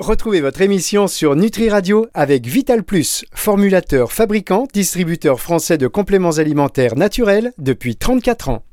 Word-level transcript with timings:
Retrouvez 0.00 0.40
votre 0.40 0.60
émission 0.60 1.06
sur 1.06 1.36
Nutri 1.36 1.70
Radio 1.70 2.08
avec 2.14 2.46
Vital 2.46 2.82
Plus, 2.82 3.24
formulateur, 3.32 4.10
fabricant, 4.10 4.66
distributeur 4.72 5.40
français 5.40 5.78
de 5.78 5.86
compléments 5.86 6.38
alimentaires 6.38 6.96
naturels 6.96 7.52
depuis 7.58 7.94
34 7.94 8.48
ans. 8.48 8.64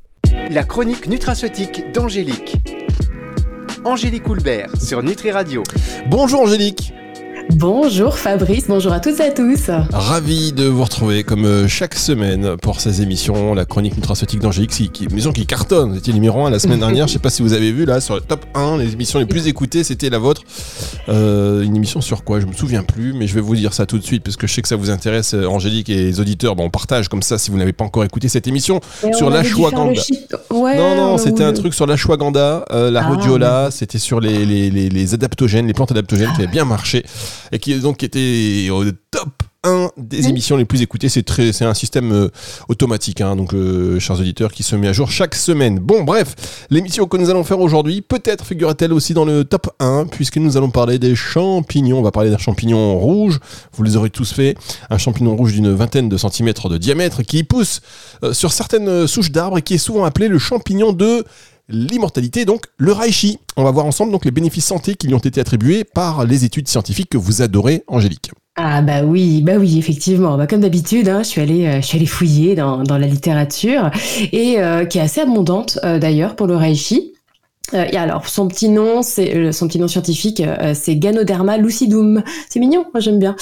La 0.50 0.64
chronique 0.64 1.08
nutraceutique 1.08 1.92
d'Angélique. 1.94 2.58
Angélique 3.86 4.28
Houlbert 4.28 4.76
sur 4.82 5.04
Nutri 5.04 5.30
Radio. 5.30 5.62
Bonjour 6.10 6.42
Angélique 6.42 6.92
Bonjour 7.56 8.18
Fabrice, 8.18 8.66
bonjour 8.68 8.94
à 8.94 9.00
toutes 9.00 9.20
et 9.20 9.24
à 9.24 9.32
tous. 9.32 9.70
Ravi 9.92 10.54
de 10.54 10.66
vous 10.66 10.84
retrouver 10.84 11.24
comme 11.24 11.46
euh, 11.46 11.68
chaque 11.68 11.96
semaine 11.96 12.56
pour 12.58 12.80
ces 12.80 13.02
émissions, 13.02 13.54
la 13.54 13.66
chronique 13.66 13.96
nutraceutique 13.96 14.40
d'Angélique, 14.40 14.92
qui, 14.92 15.08
maison 15.14 15.34
qui 15.34 15.46
cartonne. 15.46 15.96
C'était 15.96 16.14
numéro 16.14 16.46
1 16.46 16.50
la 16.50 16.60
semaine 16.60 16.80
dernière. 16.82 17.08
Je 17.08 17.14
sais 17.14 17.20
pas 17.20 17.30
si 17.30 17.42
vous 17.42 17.54
avez 17.54 17.72
vu 17.72 17.86
là 17.86 18.00
sur 18.00 18.16
le 18.16 18.22
top 18.22 18.46
1, 18.56 18.78
les 18.78 18.94
émissions 18.94 19.20
les 19.20 19.26
plus 19.26 19.48
écoutées, 19.48 19.84
c'était 19.84 20.10
la 20.10 20.18
vôtre. 20.18 20.44
Euh, 21.10 21.62
une 21.64 21.76
émission 21.76 22.00
sur 22.00 22.24
quoi? 22.24 22.40
Je 22.40 22.46
me 22.46 22.54
souviens 22.54 22.84
plus, 22.84 23.14
mais 23.14 23.28
je 23.28 23.36
vais 23.36 23.42
vous 23.42 23.56
dire 23.56 23.74
ça 23.74 23.86
tout 23.86 23.98
de 23.98 24.04
suite 24.04 24.24
parce 24.24 24.38
que 24.38 24.48
je 24.48 24.54
sais 24.54 24.62
que 24.62 24.68
ça 24.68 24.78
vous 24.78 24.90
intéresse, 24.90 25.34
euh, 25.34 25.46
Angélique 25.46 25.90
et 25.90 25.96
les 25.96 26.20
auditeurs. 26.20 26.56
Bon, 26.56 26.66
on 26.66 26.70
partage 26.70 27.10
comme 27.10 27.22
ça 27.22 27.38
si 27.38 27.52
vous 27.52 27.58
n'avez 27.58 27.74
pas 27.74 27.84
encore 27.84 28.06
écouté 28.06 28.30
cette 28.30 28.48
émission 28.48 28.80
sur 29.14 29.30
l'ashwagandha. 29.30 30.02
Ouais, 30.52 30.78
non, 30.78 30.96
non, 30.96 31.18
c'était 31.18 31.44
un 31.44 31.54
truc 31.54 31.74
sur 31.74 31.86
l'ashwagandha, 31.86 32.66
euh, 32.72 32.92
la 32.92 33.02
ah, 33.02 33.10
rhodiola, 33.10 33.70
c'était 33.72 34.00
sur 34.00 34.20
les, 34.20 34.46
les, 34.46 34.70
les, 34.70 34.90
les, 34.90 35.14
adaptogènes, 35.14 35.68
les 35.68 35.74
plantes 35.74 35.92
adaptogènes 35.92 36.32
qui 36.34 36.42
avaient 36.42 36.52
bien 36.52 36.66
marché 36.66 37.04
et 37.52 37.60
qui 37.60 37.78
donc 37.80 38.04
était 38.04 38.70
au 38.70 38.84
top 39.12 39.44
1 39.64 39.92
des 39.98 40.28
émissions 40.28 40.58
les 40.58 40.66
plus 40.66 40.82
écoutées. 40.82 41.10
C'est 41.10 41.24
très, 41.24 41.54
c'est 41.54 41.66
un 41.66 41.74
système 41.74 42.12
euh, 42.12 42.30
automatique, 42.68 43.22
hein, 43.22 43.36
donc 43.36 43.54
euh, 43.54 44.00
chers 44.00 44.20
auditeurs, 44.20 44.52
qui 44.52 44.64
se 44.64 44.76
met 44.76 44.88
à 44.88 44.94
jour 44.94 45.12
chaque 45.12 45.36
semaine. 45.36 45.80
Bon, 45.80 46.04
bref, 46.04 46.66
l'émission 46.70 47.06
que 47.06 47.18
nous 47.18 47.30
allons 47.30 47.44
faire 47.44 47.60
aujourd'hui, 47.60 48.02
peut-être 48.02 48.46
figure-t-elle 48.46 48.94
aussi 48.94 49.14
dans 49.14 49.26
le 49.26 49.44
top 49.44 49.70
1, 49.80 50.08
puisque 50.08 50.38
nous 50.38 50.58
allons 50.58 50.72
parler 50.72 50.98
des 50.98 51.16
champignons. 51.16 52.00
On 52.00 52.04
va 52.04 52.12
parler 52.12 52.32
d'un 52.32 52.38
champignon 52.38 52.98
rouge. 52.98 53.40
Vous 53.74 53.84
les 53.84 53.96
aurez 53.96 54.10
tous 54.10 54.32
fait. 54.32 54.56
Un 54.90 54.98
champignon 54.98 55.36
rouge 55.36 55.54
d'une 55.54 55.72
vingtaine 55.72 56.10
de 56.10 56.18
centimètres 56.18 56.70
de 56.70 56.78
diamètre 56.78 57.22
qui 57.22 57.44
pousse 57.44 57.82
euh, 58.24 58.34
sur 58.34 58.52
certaines 58.52 59.08
souches 59.08 59.32
d'arbres 59.32 59.60
et 59.60 59.62
qui 59.62 59.76
est 59.76 59.80
souvent 59.80 60.06
appelé 60.06 60.28
le 60.28 60.40
champignon 60.40 60.92
de 60.92 61.24
l'immortalité, 61.72 62.46
donc 62.46 62.66
le 62.78 62.92
Reishi. 62.92 63.40
On 63.58 63.64
va 63.64 63.72
voir 63.72 63.86
ensemble 63.86 64.12
donc 64.12 64.26
les 64.26 64.32
bénéfices 64.32 64.66
santé 64.66 64.96
qui 64.96 65.08
lui 65.08 65.16
ont 65.16 65.20
été 65.20 65.42
attribués 65.42 65.84
par 65.84 66.26
les 66.26 66.46
études 66.46 66.68
scientifiques 66.68 67.10
que 67.10 67.18
vous 67.18 67.42
adorez, 67.42 67.84
Angélique. 67.88 68.32
Ah 68.58 68.82
bah 68.82 69.04
oui, 69.04 69.42
bah 69.42 69.54
oui, 69.58 69.78
effectivement. 69.78 70.38
Bah 70.38 70.46
comme 70.46 70.60
d'habitude, 70.60 71.08
hein, 71.08 71.24
je 71.24 71.30
suis 71.30 71.42
allée, 71.42 71.66
euh, 71.66 71.82
je 71.82 71.88
suis 71.88 71.98
allée 71.98 72.06
fouiller 72.06 72.54
dans, 72.54 72.84
dans 72.84 72.98
la 72.98 73.08
littérature 73.08 73.90
et 74.32 74.60
euh, 74.60 74.86
qui 74.86 74.98
est 74.98 75.02
assez 75.02 75.22
abondante 75.22 75.80
euh, 75.84 76.00
d'ailleurs 76.00 76.36
pour 76.36 76.48
le 76.48 76.58
reishi. 76.58 77.14
Euh, 77.74 77.86
et 77.92 77.98
alors, 77.98 78.28
son 78.28 78.48
petit 78.48 78.70
nom, 78.70 79.02
c'est 79.02 79.36
euh, 79.36 79.52
son 79.52 79.68
petit 79.68 79.80
nom 79.80 79.88
scientifique, 79.88 80.42
euh, 80.42 80.74
c'est 80.74 80.96
Ganoderma 80.96 81.58
lucidum. 81.58 82.24
C'est 82.50 82.60
mignon, 82.60 82.86
moi 82.94 83.00
j'aime 83.00 83.20
bien. 83.20 83.36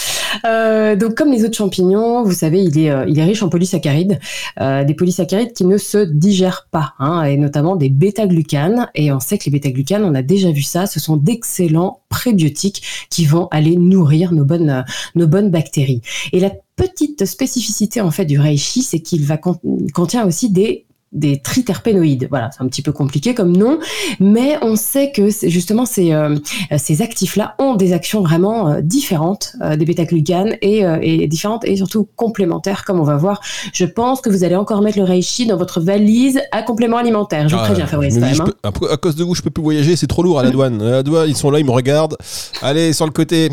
donc, 0.95 1.15
comme 1.15 1.31
les 1.31 1.43
autres 1.45 1.57
champignons, 1.57 2.23
vous 2.23 2.33
savez, 2.33 2.61
il 2.63 2.77
est, 2.77 2.91
il 3.07 3.17
est 3.17 3.23
riche 3.23 3.41
en 3.43 3.49
polysaccharides, 3.49 4.19
des 4.59 4.93
polysaccharides 4.93 5.53
qui 5.53 5.65
ne 5.65 5.77
se 5.77 5.97
digèrent 5.97 6.67
pas, 6.71 6.93
hein, 6.99 7.23
et 7.23 7.37
notamment 7.37 7.75
des 7.75 7.89
bêta-glucanes. 7.89 8.87
Et 8.95 9.11
on 9.11 9.19
sait 9.19 9.37
que 9.37 9.45
les 9.45 9.51
bêta-glucanes, 9.51 10.03
on 10.03 10.13
a 10.15 10.21
déjà 10.21 10.51
vu 10.51 10.61
ça, 10.61 10.85
ce 10.85 10.99
sont 10.99 11.17
d'excellents 11.17 12.01
prébiotiques 12.09 13.07
qui 13.09 13.25
vont 13.25 13.47
aller 13.51 13.75
nourrir 13.75 14.31
nos 14.31 14.45
bonnes, 14.45 14.85
nos 15.15 15.27
bonnes 15.27 15.49
bactéries. 15.49 16.01
Et 16.31 16.39
la 16.39 16.51
petite 16.75 17.25
spécificité 17.25 18.01
en 18.01 18.11
fait 18.11 18.25
du 18.25 18.39
reishi, 18.39 18.83
c'est 18.83 18.99
qu'il 18.99 19.25
va 19.25 19.37
contient 19.37 20.25
aussi 20.25 20.49
des 20.49 20.85
des 21.11 21.41
triterpénoïdes. 21.41 22.27
Voilà, 22.29 22.51
c'est 22.51 22.63
un 22.63 22.67
petit 22.67 22.81
peu 22.81 22.91
compliqué 22.91 23.33
comme 23.33 23.55
nom, 23.55 23.79
mais 24.19 24.57
on 24.61 24.75
sait 24.75 25.11
que 25.11 25.29
justement 25.43 25.85
ces, 25.85 26.13
euh, 26.13 26.35
ces 26.77 27.01
actifs-là 27.01 27.55
ont 27.57 27.75
des 27.75 27.93
actions 27.93 28.21
vraiment 28.21 28.69
euh, 28.69 28.81
différentes 28.81 29.53
euh, 29.61 29.75
des 29.75 29.85
bêta-glucanes 29.85 30.55
et, 30.61 30.83
et, 31.01 31.27
différentes 31.27 31.65
et 31.65 31.75
surtout 31.75 32.07
complémentaires, 32.15 32.85
comme 32.85 32.99
on 32.99 33.03
va 33.03 33.17
voir. 33.17 33.41
Je 33.73 33.85
pense 33.85 34.21
que 34.21 34.29
vous 34.29 34.43
allez 34.43 34.55
encore 34.55 34.81
mettre 34.81 34.99
le 34.99 35.03
reishi 35.03 35.47
dans 35.47 35.57
votre 35.57 35.81
valise 35.81 36.39
à 36.51 36.61
complément 36.61 36.97
alimentaire. 36.97 37.49
Je 37.49 37.55
vous 37.55 37.61
ah, 37.61 37.65
préviens, 37.65 37.87
Fabrice. 37.87 38.17
Hein. 38.17 38.45
à 38.63 38.97
cause 38.97 39.15
de 39.15 39.23
vous, 39.23 39.33
je 39.33 39.41
peux 39.41 39.49
plus 39.49 39.63
voyager, 39.63 39.95
c'est 39.95 40.07
trop 40.07 40.21
lourd 40.21 40.39
à 40.39 40.43
la 40.43 40.51
douane. 40.51 40.81
À 40.81 40.91
la 40.91 41.03
douane, 41.03 41.29
ils 41.29 41.35
sont 41.35 41.49
là, 41.49 41.59
ils 41.59 41.65
me 41.65 41.71
regardent. 41.71 42.17
Allez, 42.61 42.93
sur 42.93 43.05
le 43.05 43.11
côté. 43.11 43.49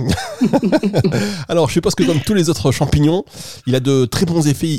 Alors, 1.48 1.69
je 1.69 1.75
suppose 1.75 1.94
que 1.94 2.04
comme 2.04 2.20
tous 2.20 2.34
les 2.34 2.50
autres 2.50 2.70
champignons, 2.70 3.25
il 3.66 3.75
a 3.75 3.81
de 3.81 4.04
très 4.04 4.26
bons 4.26 4.47
effets 4.47 4.78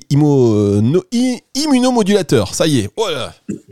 immunomodulateurs. 1.56 2.54
Ça 2.54 2.67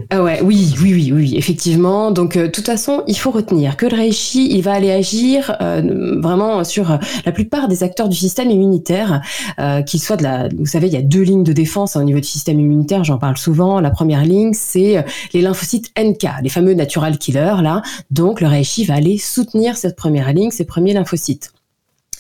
Ah 0.10 0.24
ouais, 0.24 0.42
oui, 0.42 0.74
oui, 0.82 0.94
oui, 0.94 1.12
oui, 1.12 1.34
effectivement. 1.36 2.12
Donc, 2.12 2.36
euh, 2.36 2.48
de 2.48 2.52
toute 2.52 2.66
façon, 2.66 3.04
il 3.08 3.18
faut 3.18 3.32
retenir 3.32 3.78
que 3.78 3.86
le 3.86 3.96
reishi, 3.96 4.50
il 4.52 4.62
va 4.62 4.74
aller 4.74 4.92
agir 4.92 5.56
euh, 5.62 6.20
vraiment 6.22 6.64
sur 6.64 7.00
la 7.26 7.32
plupart 7.32 7.68
des 7.68 7.84
acteurs 7.84 8.10
du 8.10 8.16
système 8.16 8.50
immunitaire, 8.50 9.22
euh, 9.60 9.82
soient 9.86 10.18
de 10.18 10.24
la. 10.24 10.50
Vous 10.50 10.66
savez, 10.66 10.88
il 10.88 10.94
y 10.94 10.98
a 10.98 11.02
deux 11.02 11.22
lignes 11.22 11.44
de 11.44 11.54
défense 11.54 11.96
hein, 11.96 12.02
au 12.02 12.04
niveau 12.04 12.20
du 12.20 12.28
système 12.28 12.60
immunitaire. 12.60 13.04
J'en 13.04 13.18
parle 13.18 13.38
souvent. 13.38 13.80
La 13.80 13.92
première 13.92 14.24
ligne, 14.24 14.54
c'est 14.54 15.04
les 15.34 15.42
lymphocytes 15.42 15.92
NK, 15.98 16.28
les 16.44 16.50
fameux 16.50 16.74
natural 16.74 17.18
killers 17.18 17.62
là. 17.62 17.82
Donc, 18.12 18.42
le 18.42 18.48
reishi 18.48 18.86
va 18.86 18.96
aller 18.96 19.18
soutenir 19.18 19.78
cette 19.78 19.96
première 19.96 20.32
ligne, 20.34 20.52
ces 20.52 20.66
premiers 20.66 20.94
lymphocytes. 20.94 21.52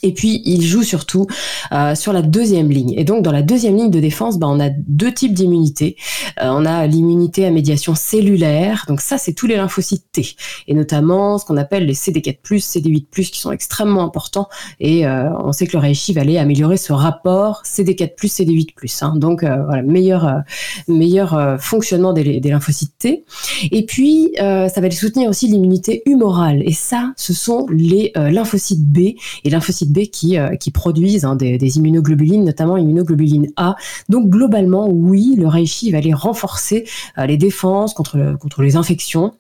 Et 0.06 0.14
puis, 0.14 0.44
il 0.46 0.62
joue 0.62 0.84
surtout 0.84 1.26
euh, 1.72 1.96
sur 1.96 2.14
la 2.14 2.22
deuxième 2.22 2.70
ligne. 2.70 2.94
Et 2.96 3.04
donc, 3.04 3.24
dans 3.24 3.32
la 3.32 3.42
deuxième 3.42 3.76
ligne 3.76 3.90
de 3.90 4.00
défense, 4.00 4.38
bah, 4.38 4.46
on 4.48 4.60
a 4.60 4.70
deux 4.70 5.12
types 5.12 5.34
d'immunité. 5.34 5.98
Euh, 6.44 6.50
on 6.50 6.64
a 6.64 6.86
l'immunité 6.86 7.44
à 7.44 7.50
médiation 7.50 7.96
cellulaire. 7.96 8.86
Donc 8.88 9.02
ça, 9.02 9.18
c'est 9.18 9.34
tous 9.34 9.48
les 9.48 9.56
lymphocytes 9.56 10.06
T. 10.12 10.36
Et 10.68 10.76
notamment, 10.76 11.40
ce 11.40 11.46
qu'on 11.46 11.58
appelle 11.58 11.88
les 11.88 11.96
CD4+, 11.96 12.38
CD8+, 12.60 13.32
qui 13.32 13.40
sont 13.40 13.52
extrêmement 13.52 14.04
importants. 14.04 14.48
Et 14.80 15.08
euh, 15.08 15.28
on 15.40 15.52
sait 15.54 15.66
que 15.66 15.76
le 15.76 15.80
reishi 15.80 16.14
va 16.14 16.22
aller 16.22 16.38
améliorer 16.38 16.78
ce 16.78 16.94
rapport 16.94 17.64
CD4+, 17.66 18.12
CD8+. 18.16 19.04
Hein. 19.04 19.16
Donc, 19.16 19.42
voilà, 19.42 19.82
meilleur, 19.82 20.44
meilleur 20.88 21.58
fonctionnement 21.60 22.14
des, 22.14 22.40
des, 22.40 22.50
lymphocytes 22.52 22.96
T. 23.00 23.26
Et 23.72 23.88
puis, 23.88 24.34
ça 24.38 24.68
va 24.68 24.86
aller 24.86 24.92
soutenir 24.92 25.32
aussi 25.32 25.48
l'immunité 25.48 26.04
humorale. 26.06 26.62
Et 26.64 26.74
ça, 26.74 27.14
ce 27.18 27.34
sont 27.34 27.66
les 27.72 28.12
lymphocytes 28.16 28.86
B 28.86 29.16
et 29.44 29.50
lymphocytes 29.50 29.95
qui, 30.04 30.38
euh, 30.38 30.56
qui 30.56 30.72
produisent 30.72 31.26
hein, 31.26 31.36
des, 31.36 31.78
immunoglobulines, 31.78 32.44
notamment 32.44 32.78
immunoglobuline 32.78 33.52
A. 33.58 33.76
Donc 34.10 34.30
globalement, 34.30 34.88
oui, 34.90 35.36
le 35.38 35.48
reishi 35.48 35.92
va 35.92 35.98
aller 35.98 36.14
renforcer 36.14 36.86
euh, 37.18 37.26
les 37.26 37.38
défenses 37.38 37.94
contre 37.94 38.62
les 38.62 38.76
infections 38.76 39.34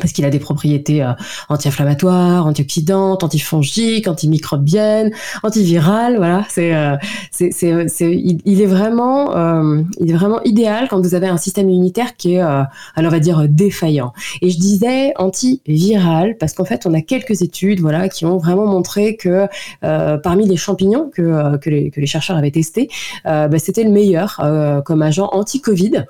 parce 0.00 0.12
qu'il 0.12 0.24
a 0.24 0.30
des 0.30 0.38
propriétés 0.38 1.02
euh, 1.02 1.12
anti-inflammatoires, 1.48 2.46
antioxydantes, 2.46 3.24
antifongiques, 3.24 4.08
antimicrobiennes, 4.08 5.12
antivirales. 5.42 6.16
Voilà, 6.16 6.46
c'est, 6.48 6.74
euh, 6.74 6.96
c'est, 7.30 7.50
c'est, 7.52 7.88
c'est 7.88 8.12
il, 8.12 8.62
est 8.62 8.66
vraiment, 8.66 9.36
euh, 9.36 9.82
il 10.00 10.10
est 10.10 10.14
vraiment 10.14 10.42
idéal 10.44 10.88
quand 10.88 11.00
vous 11.00 11.14
avez 11.14 11.26
un 11.26 11.36
système 11.36 11.68
immunitaire 11.68 12.16
qui 12.16 12.34
est, 12.34 12.40
alors 12.40 12.66
on 12.96 13.08
va 13.08 13.20
dire 13.20 13.46
défaillant. 13.48 14.12
Et 14.40 14.50
je 14.50 14.58
disais 14.58 15.12
antiviral 15.16 16.36
parce 16.38 16.54
qu'en 16.54 16.64
fait, 16.64 16.86
on 16.86 16.94
a 16.94 17.02
quelques 17.02 17.42
études, 17.42 17.80
voilà, 17.80 18.08
qui 18.08 18.24
ont 18.24 18.38
vraiment 18.38 18.66
montré 18.66 19.16
que 19.16 19.46
parmi 19.80 20.48
les 20.48 20.56
champignons 20.56 21.10
que 21.12 21.56
que 21.58 21.70
les 21.70 22.06
chercheurs 22.06 22.36
avaient 22.36 22.50
testés, 22.50 22.88
bah, 23.24 23.58
c'était 23.58 23.84
le 23.84 23.90
meilleur 23.90 24.40
comme 24.84 25.02
agent 25.02 25.28
anti-Covid. 25.32 26.04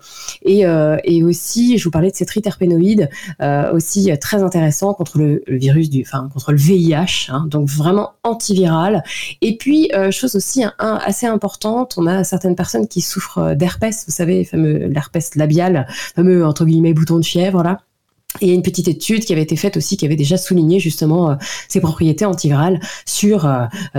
Et 0.44 0.64
et 1.04 1.22
aussi, 1.25 1.78
je 1.78 1.84
vous 1.84 1.91
parlais 1.91 2.10
de 2.10 2.16
ces 2.16 2.26
triterpénoïdes 2.26 3.09
aussi 3.72 4.10
euh, 4.10 4.16
très 4.16 4.42
intéressant 4.42 4.94
contre 4.94 5.18
le, 5.18 5.42
virus 5.48 5.90
du, 5.90 6.02
enfin 6.02 6.28
contre 6.32 6.52
le 6.52 6.58
VIH, 6.58 7.28
hein, 7.28 7.46
donc 7.48 7.68
vraiment 7.68 8.12
antiviral. 8.22 9.02
Et 9.40 9.56
puis 9.56 9.90
euh, 9.94 10.10
chose 10.10 10.36
aussi 10.36 10.64
assez 10.78 11.26
importante, 11.26 11.94
on 11.96 12.06
a 12.06 12.24
certaines 12.24 12.56
personnes 12.56 12.86
qui 12.86 13.00
souffrent 13.00 13.38
euh, 13.38 13.54
d'herpès, 13.54 14.04
vous 14.06 14.12
savez, 14.12 14.44
fameux 14.44 14.86
l'herpès 14.86 15.34
labial, 15.34 15.86
fameux 16.14 16.46
entre 16.46 16.64
guillemets 16.64 16.94
bouton 16.94 17.18
de 17.18 17.24
fièvre 17.24 17.62
là. 17.62 17.78
Et 18.40 18.46
il 18.46 18.48
y 18.48 18.52
a 18.52 18.54
une 18.54 18.62
petite 18.62 18.88
étude 18.88 19.26
qui 19.26 19.32
avait 19.34 19.42
été 19.42 19.56
faite 19.56 19.76
aussi 19.76 19.98
qui 19.98 20.06
avait 20.06 20.16
déjà 20.16 20.38
souligné 20.38 20.80
justement 20.80 21.36
ses 21.68 21.80
propriétés 21.82 22.24
antivirales 22.24 22.80
sur 23.04 23.46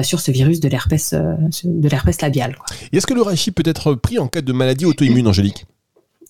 sur 0.01 0.19
ce 0.19 0.31
virus 0.31 0.59
de 0.59 0.67
l'herpès 0.69 1.13
de 1.13 1.87
l'herpès 1.87 2.19
labial. 2.19 2.57
Est-ce 2.91 3.05
que 3.05 3.13
le 3.13 3.21
reishi 3.21 3.51
peut 3.51 3.61
être 3.63 3.93
pris 3.93 4.17
en 4.17 4.27
cas 4.27 4.41
de 4.41 4.51
maladie 4.51 4.85
auto-immune, 4.85 5.27
Angélique? 5.27 5.67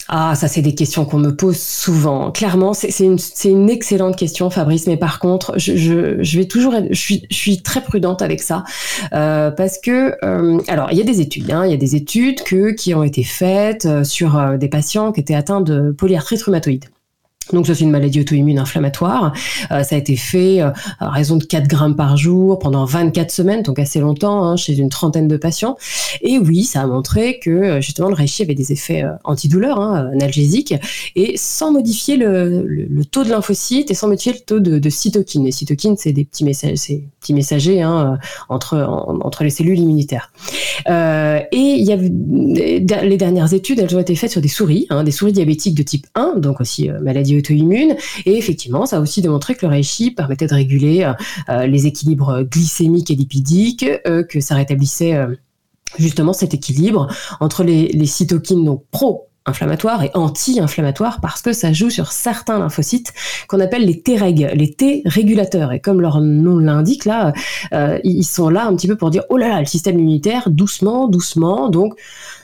Ah, 0.10 0.36
ça, 0.36 0.48
c'est 0.48 0.62
des 0.62 0.76
questions 0.76 1.06
qu'on 1.06 1.18
me 1.18 1.36
pose 1.36 1.58
souvent. 1.58 2.32
Clairement, 2.32 2.74
c'est 2.74 2.90
une, 3.00 3.70
excellente 3.70 4.18
question, 4.18 4.50
Fabrice. 4.50 4.88
Mais 4.88 4.98
par 4.98 5.20
contre, 5.20 5.58
je, 5.58 6.38
vais 6.38 6.46
toujours, 6.46 6.76
je 6.90 7.00
suis, 7.00 7.26
je 7.30 7.36
suis, 7.36 7.62
très 7.62 7.82
prudente 7.82 8.22
avec 8.22 8.42
ça 8.42 8.64
euh, 9.14 9.52
parce 9.52 9.80
que, 9.80 10.16
euh, 10.24 10.60
alors, 10.68 10.92
il 10.92 10.98
y 10.98 11.02
a 11.02 11.06
des 11.06 11.22
études, 11.22 11.52
hein, 11.52 11.66
il 11.66 11.72
y 11.72 11.74
a 11.74 11.78
des 11.78 11.96
études 11.96 12.42
qui 12.44 12.94
ont 12.94 13.04
été 13.04 13.24
faites 13.24 13.86
euh, 13.86 14.04
sur 14.04 14.58
des 14.58 14.68
patients 14.68 15.12
qui 15.12 15.22
étaient 15.22 15.36
atteints 15.36 15.62
de 15.62 15.92
polyarthrite 15.92 16.42
rhumatoïde. 16.44 16.86
Donc 17.51 17.68
ça 17.68 17.75
c'est 17.75 17.84
une 17.84 17.92
maladie 17.92 18.22
auto-immune 18.22 18.60
inflammatoire. 18.60 19.34
Euh, 19.72 19.84
ça 19.84 19.95
a 19.95 19.98
été 19.98 20.16
fait 20.16 20.62
euh, 20.62 20.72
à 21.00 21.10
raison 21.10 21.36
de 21.36 21.44
4 21.44 21.68
grammes 21.68 21.95
par 21.95 22.16
jour 22.16 22.57
pendant 22.60 22.86
24 22.86 23.31
semaines, 23.31 23.63
donc 23.63 23.80
assez 23.80 24.00
longtemps, 24.00 24.44
hein, 24.45 24.56
chez 24.56 24.78
une 24.78 24.90
trentaine 24.90 25.28
de 25.28 25.38
patients. 25.38 25.78
Et 26.22 26.40
oui, 26.40 26.63
ça 26.63 26.81
a 26.81 26.88
montré 26.88 27.40
que 27.40 27.50
euh, 27.50 27.81
justement 27.81 28.07
le 28.07 28.16
reishi 28.16 28.44
avait 28.44 28.56
des 28.56 28.72
effets 28.72 29.04
antidouleurs, 29.24 29.80
hein, 29.80 30.10
analgésiques, 30.13 30.74
et 31.16 31.36
sans 31.36 31.72
modifier 31.72 32.18
le, 32.18 33.04
taux 33.12 33.24
de 33.24 33.30
lymphocytes 33.30 33.92
et 33.92 33.94
sans 33.94 34.07
modifier 34.07 34.34
le 34.34 34.39
taux 34.39 34.60
de, 34.60 34.89
cytokines. 34.89 35.46
Les 35.46 35.51
cytokines, 35.51 35.98
c'est 35.98 36.13
des 36.13 36.24
petits 36.24 36.46
messages, 36.46 36.78
petits 37.19 37.34
messagers 37.34 37.81
hein, 37.81 38.19
entre 38.50 38.78
entre 39.24 39.44
les 39.44 39.50
cellules 39.50 39.80
immunitaires. 39.80 40.31
et 40.88 41.50
y 41.51 41.92
a 41.92 41.96
les 41.96 43.18
dernières 43.18 43.54
études, 43.54 43.80
elles 43.80 43.96
ont 43.96 44.00
été 44.00 44.16
faites 44.16 44.31
sur 44.31 44.42
des 44.42 44.48
souris, 44.48 44.88
des 45.04 45.12
souris 45.12 45.34
diabétiques 45.34 45.75
de 45.75 45.84
type 45.84 46.07
1, 46.16 46.36
donc 46.38 46.62
aussi 46.62 46.89
maladie 47.01 47.33
auto-immune. 47.38 47.96
Et 48.26 48.38
effectivement, 48.38 48.86
ça 48.86 48.98
a 48.98 49.00
aussi 49.00 49.22
démontré 49.22 49.56
que 49.56 49.66
le 49.66 49.72
reishi 49.72 50.12
permettait 50.12 50.48
de 50.48 50.54
réguler 50.54 51.04
euh, 51.04 51.14
euh, 51.50 51.68
les 51.68 51.88
équilibres 51.88 52.44
glycémiques 52.44 53.12
et 53.12 53.16
lipidiques, 53.16 53.86
euh, 54.08 54.24
que 54.24 54.40
ça 54.40 54.56
rétablissait 54.56 55.18
justement 55.98 56.34
cet 56.34 56.54
équilibre 56.54 57.08
entre 57.40 57.64
les, 57.64 58.06
cytokines 58.06 58.66
donc 58.66 58.84
pro 58.92 59.28
inflammatoires 59.45 60.04
et 60.04 60.12
anti-inflammatoires 60.13 61.19
parce 61.22 61.42
que 61.42 61.54
ça 61.54 61.74
joue 61.74 61.90
sur 61.90 62.12
certains 62.12 62.60
lymphocytes 62.60 63.13
qu'on 63.48 63.60
appelle 63.60 63.86
les 63.86 64.01
T-reg, 64.01 64.51
les 64.54 64.74
T-régulateurs. 64.74 65.72
Et 65.74 65.80
comme 65.80 66.01
leur 66.01 66.22
nom 66.22 66.57
l'indique, 66.57 67.06
là, 67.06 67.34
ils 68.04 68.24
sont 68.24 68.50
là 68.50 68.66
un 68.66 68.75
petit 68.75 68.88
peu 68.88 68.95
pour 68.95 69.10
dire, 69.10 69.24
oh 69.30 69.38
là 69.38 69.50
là, 69.50 69.60
le 69.60 69.66
système 69.66 70.00
immunitaire, 70.00 70.50
doucement, 70.50 71.07
doucement. 71.07 71.69
Donc, 71.69 71.95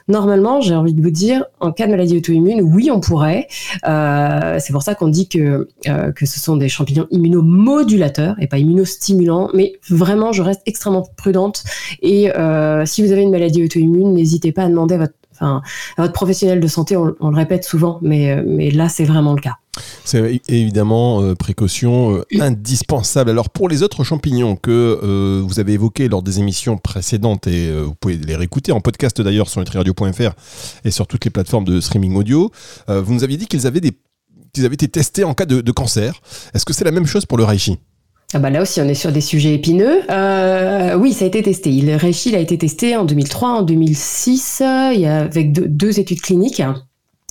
Normalement, 0.09 0.59
j'ai 0.59 0.73
envie 0.73 0.95
de 0.95 1.03
vous 1.03 1.11
dire, 1.11 1.45
en 1.59 1.71
cas 1.71 1.85
de 1.85 1.91
maladie 1.91 2.17
auto-immune, 2.17 2.61
oui, 2.63 2.89
on 2.91 2.99
pourrait. 2.99 3.47
Euh, 3.87 4.57
c'est 4.59 4.73
pour 4.73 4.81
ça 4.81 4.95
qu'on 4.95 5.07
dit 5.07 5.29
que, 5.29 5.69
euh, 5.87 6.11
que 6.11 6.25
ce 6.25 6.39
sont 6.39 6.57
des 6.57 6.67
champignons 6.67 7.05
immunomodulateurs 7.11 8.35
et 8.39 8.47
pas 8.47 8.57
immunostimulants. 8.57 9.51
Mais 9.53 9.73
vraiment, 9.87 10.33
je 10.33 10.41
reste 10.41 10.61
extrêmement 10.65 11.07
prudente. 11.15 11.63
Et 12.01 12.35
euh, 12.35 12.87
si 12.87 13.05
vous 13.05 13.11
avez 13.11 13.21
une 13.21 13.29
maladie 13.29 13.63
auto-immune, 13.63 14.13
n'hésitez 14.13 14.51
pas 14.51 14.63
à 14.63 14.67
demander 14.67 14.95
à 14.95 14.97
votre, 14.97 15.13
enfin, 15.39 15.61
votre 15.97 16.13
professionnel 16.13 16.59
de 16.59 16.67
santé. 16.67 16.97
On, 16.97 17.29
le 17.29 17.35
répète 17.35 17.63
souvent, 17.63 17.99
mais, 18.01 18.41
mais 18.45 18.71
là, 18.71 18.89
c'est 18.89 19.05
vraiment 19.05 19.33
le 19.33 19.41
cas. 19.41 19.57
C'est 20.03 20.41
évidemment 20.47 21.21
euh, 21.21 21.35
précaution 21.35 22.15
euh, 22.15 22.25
indispensable. 22.41 23.29
Alors 23.29 23.49
pour 23.49 23.69
les 23.69 23.83
autres 23.83 24.03
champignons 24.03 24.55
que 24.55 24.99
euh, 25.03 25.41
vous 25.45 25.59
avez 25.59 25.73
évoqués 25.73 26.07
lors 26.07 26.23
des 26.23 26.39
émissions 26.39 26.77
précédentes 26.77 27.47
et 27.47 27.71
vous 27.71 27.95
pouvez 27.95 28.17
les 28.17 28.35
réécouter 28.35 28.71
en 28.71 28.81
podcast 28.81 29.21
d'ailleurs 29.21 29.49
sur 29.49 29.59
nutriradio.fr 29.59 30.31
et 30.83 30.91
sur 30.91 31.07
toutes 31.07 31.25
les 31.25 31.31
plateformes 31.31 31.65
de 31.65 31.79
streaming 31.79 32.15
audio, 32.15 32.51
vous 32.87 33.13
nous 33.13 33.23
aviez 33.23 33.37
dit 33.37 33.47
qu'ils 33.47 33.67
avaient, 33.67 33.79
été 33.79 34.87
testés 34.87 35.23
en 35.23 35.33
cas 35.33 35.45
de, 35.45 35.71
cancer. 35.71 36.21
Est-ce 36.53 36.65
que 36.65 36.73
c'est 36.73 36.85
la 36.85 36.91
même 36.91 37.05
chose 37.05 37.25
pour 37.25 37.37
le 37.37 37.43
reishi? 37.43 37.79
Ah 38.33 38.39
bah 38.39 38.49
là 38.49 38.61
aussi, 38.61 38.79
on 38.79 38.87
est 38.87 38.93
sur 38.93 39.11
des 39.11 39.21
sujets 39.21 39.55
épineux. 39.55 40.01
oui, 40.97 41.13
ça 41.13 41.25
a 41.25 41.27
été 41.27 41.41
testé. 41.41 41.71
Le 41.71 41.95
reishi 41.95 42.35
a 42.35 42.39
été 42.39 42.57
testé 42.57 42.95
en 42.95 43.05
2003, 43.05 43.49
en 43.49 43.61
2006, 43.63 44.61
il 44.93 44.99
y 45.01 45.05
a, 45.05 45.17
avec 45.17 45.51
deux 45.51 45.99
études 45.99 46.21
cliniques. 46.21 46.61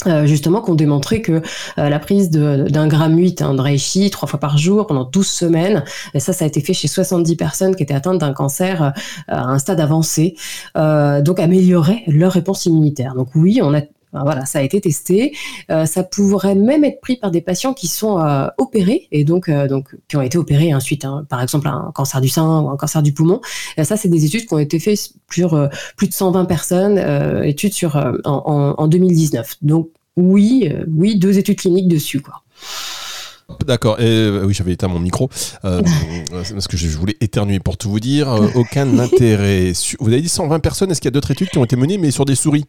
Euh, 0.06 0.26
justement 0.26 0.60
qu'on 0.60 0.76
démontrait 0.76 1.22
que 1.22 1.42
euh, 1.78 1.88
la 1.88 1.98
prise 1.98 2.30
d'un 2.30 2.86
gramme 2.86 3.18
8 3.18 3.42
hein, 3.42 3.54
de 3.54 3.60
reishi 3.60 4.10
trois 4.10 4.28
fois 4.28 4.38
par 4.38 4.56
jour 4.56 4.86
pendant 4.86 5.04
12 5.04 5.26
semaines, 5.26 5.82
et 6.14 6.20
ça 6.20 6.32
ça 6.32 6.44
a 6.44 6.48
été 6.48 6.60
fait 6.60 6.72
chez 6.72 6.86
70 6.86 7.34
personnes 7.34 7.74
qui 7.74 7.82
étaient 7.82 7.94
atteintes 7.94 8.18
d'un 8.18 8.32
cancer 8.32 8.82
euh, 8.82 8.90
à 9.26 9.42
un 9.48 9.58
stade 9.58 9.80
avancé, 9.80 10.36
donc 10.76 11.40
améliorait 11.40 12.02
leur 12.06 12.32
réponse 12.32 12.66
immunitaire. 12.66 13.14
Donc 13.14 13.34
oui, 13.34 13.60
on 13.62 13.74
a 13.74 13.80
voilà, 14.12 14.46
ça 14.46 14.58
a 14.58 14.62
été 14.62 14.80
testé. 14.80 15.34
Euh, 15.70 15.86
ça 15.86 16.02
pourrait 16.02 16.54
même 16.54 16.84
être 16.84 17.00
pris 17.00 17.16
par 17.16 17.30
des 17.30 17.40
patients 17.40 17.74
qui 17.74 17.88
sont 17.88 18.20
euh, 18.20 18.46
opérés 18.58 19.08
et 19.12 19.24
donc, 19.24 19.48
euh, 19.48 19.68
donc 19.68 19.94
qui 20.08 20.16
ont 20.16 20.22
été 20.22 20.38
opérés 20.38 20.74
ensuite, 20.74 21.04
hein, 21.04 21.26
par 21.28 21.42
exemple 21.42 21.68
un 21.68 21.92
cancer 21.94 22.20
du 22.20 22.28
sein 22.28 22.60
ou 22.60 22.70
un 22.70 22.76
cancer 22.76 23.02
du 23.02 23.12
poumon. 23.12 23.40
ça, 23.82 23.96
c'est 23.96 24.08
des 24.08 24.24
études 24.24 24.46
qui 24.46 24.54
ont 24.54 24.58
été 24.58 24.78
faites 24.78 25.10
sur 25.30 25.68
plus 25.96 26.08
de 26.08 26.14
120 26.14 26.44
personnes, 26.46 26.98
études 27.44 27.72
sur 27.72 27.96
en, 28.24 28.74
en, 28.78 28.88
2019. 28.88 29.56
Donc 29.62 29.90
oui, 30.16 30.72
oui, 30.88 31.18
deux 31.18 31.38
études 31.38 31.58
cliniques 31.58 31.88
dessus, 31.88 32.20
quoi. 32.20 32.42
D'accord. 33.66 33.98
Et 34.00 34.30
oui, 34.44 34.52
j'avais 34.52 34.72
éteint 34.72 34.88
mon 34.88 34.98
micro 34.98 35.28
parce 35.62 36.68
que 36.68 36.76
je 36.76 36.88
voulais 36.96 37.16
éternuer 37.20 37.60
pour 37.60 37.76
tout 37.76 37.90
vous 37.90 38.00
dire. 38.00 38.28
aucun 38.54 38.98
intérêt. 38.98 39.72
Vous 40.00 40.08
avez 40.08 40.20
dit 40.20 40.28
120 40.28 40.60
personnes. 40.60 40.90
Est-ce 40.90 41.00
qu'il 41.00 41.08
y 41.08 41.12
a 41.12 41.12
d'autres 41.12 41.30
études 41.30 41.50
qui 41.50 41.58
ont 41.58 41.64
été 41.64 41.76
menées, 41.76 41.98
mais 41.98 42.10
sur 42.10 42.24
des 42.24 42.34
souris? 42.34 42.64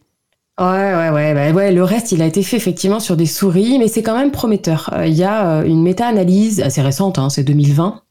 Ouais, 0.60 0.66
ouais, 0.66 1.10
ouais, 1.10 1.34
bah, 1.34 1.52
ouais. 1.52 1.72
Le 1.72 1.84
reste, 1.84 2.12
il 2.12 2.22
a 2.22 2.26
été 2.26 2.44
fait 2.44 2.58
effectivement 2.58 3.00
sur 3.00 3.16
des 3.16 3.26
souris, 3.26 3.80
mais 3.80 3.88
c'est 3.88 4.04
quand 4.04 4.18
même 4.18 4.32
prometteur. 4.32 4.90
Euh, 4.94 5.08
il 5.08 5.14
y 5.14 5.24
a 5.24 5.60
euh, 5.60 5.64
une 5.64 5.82
méta-analyse 5.82 6.60
assez 6.60 6.82
récente, 6.82 7.18
hein, 7.18 7.30
c'est 7.30 7.44
2020, 7.44 8.02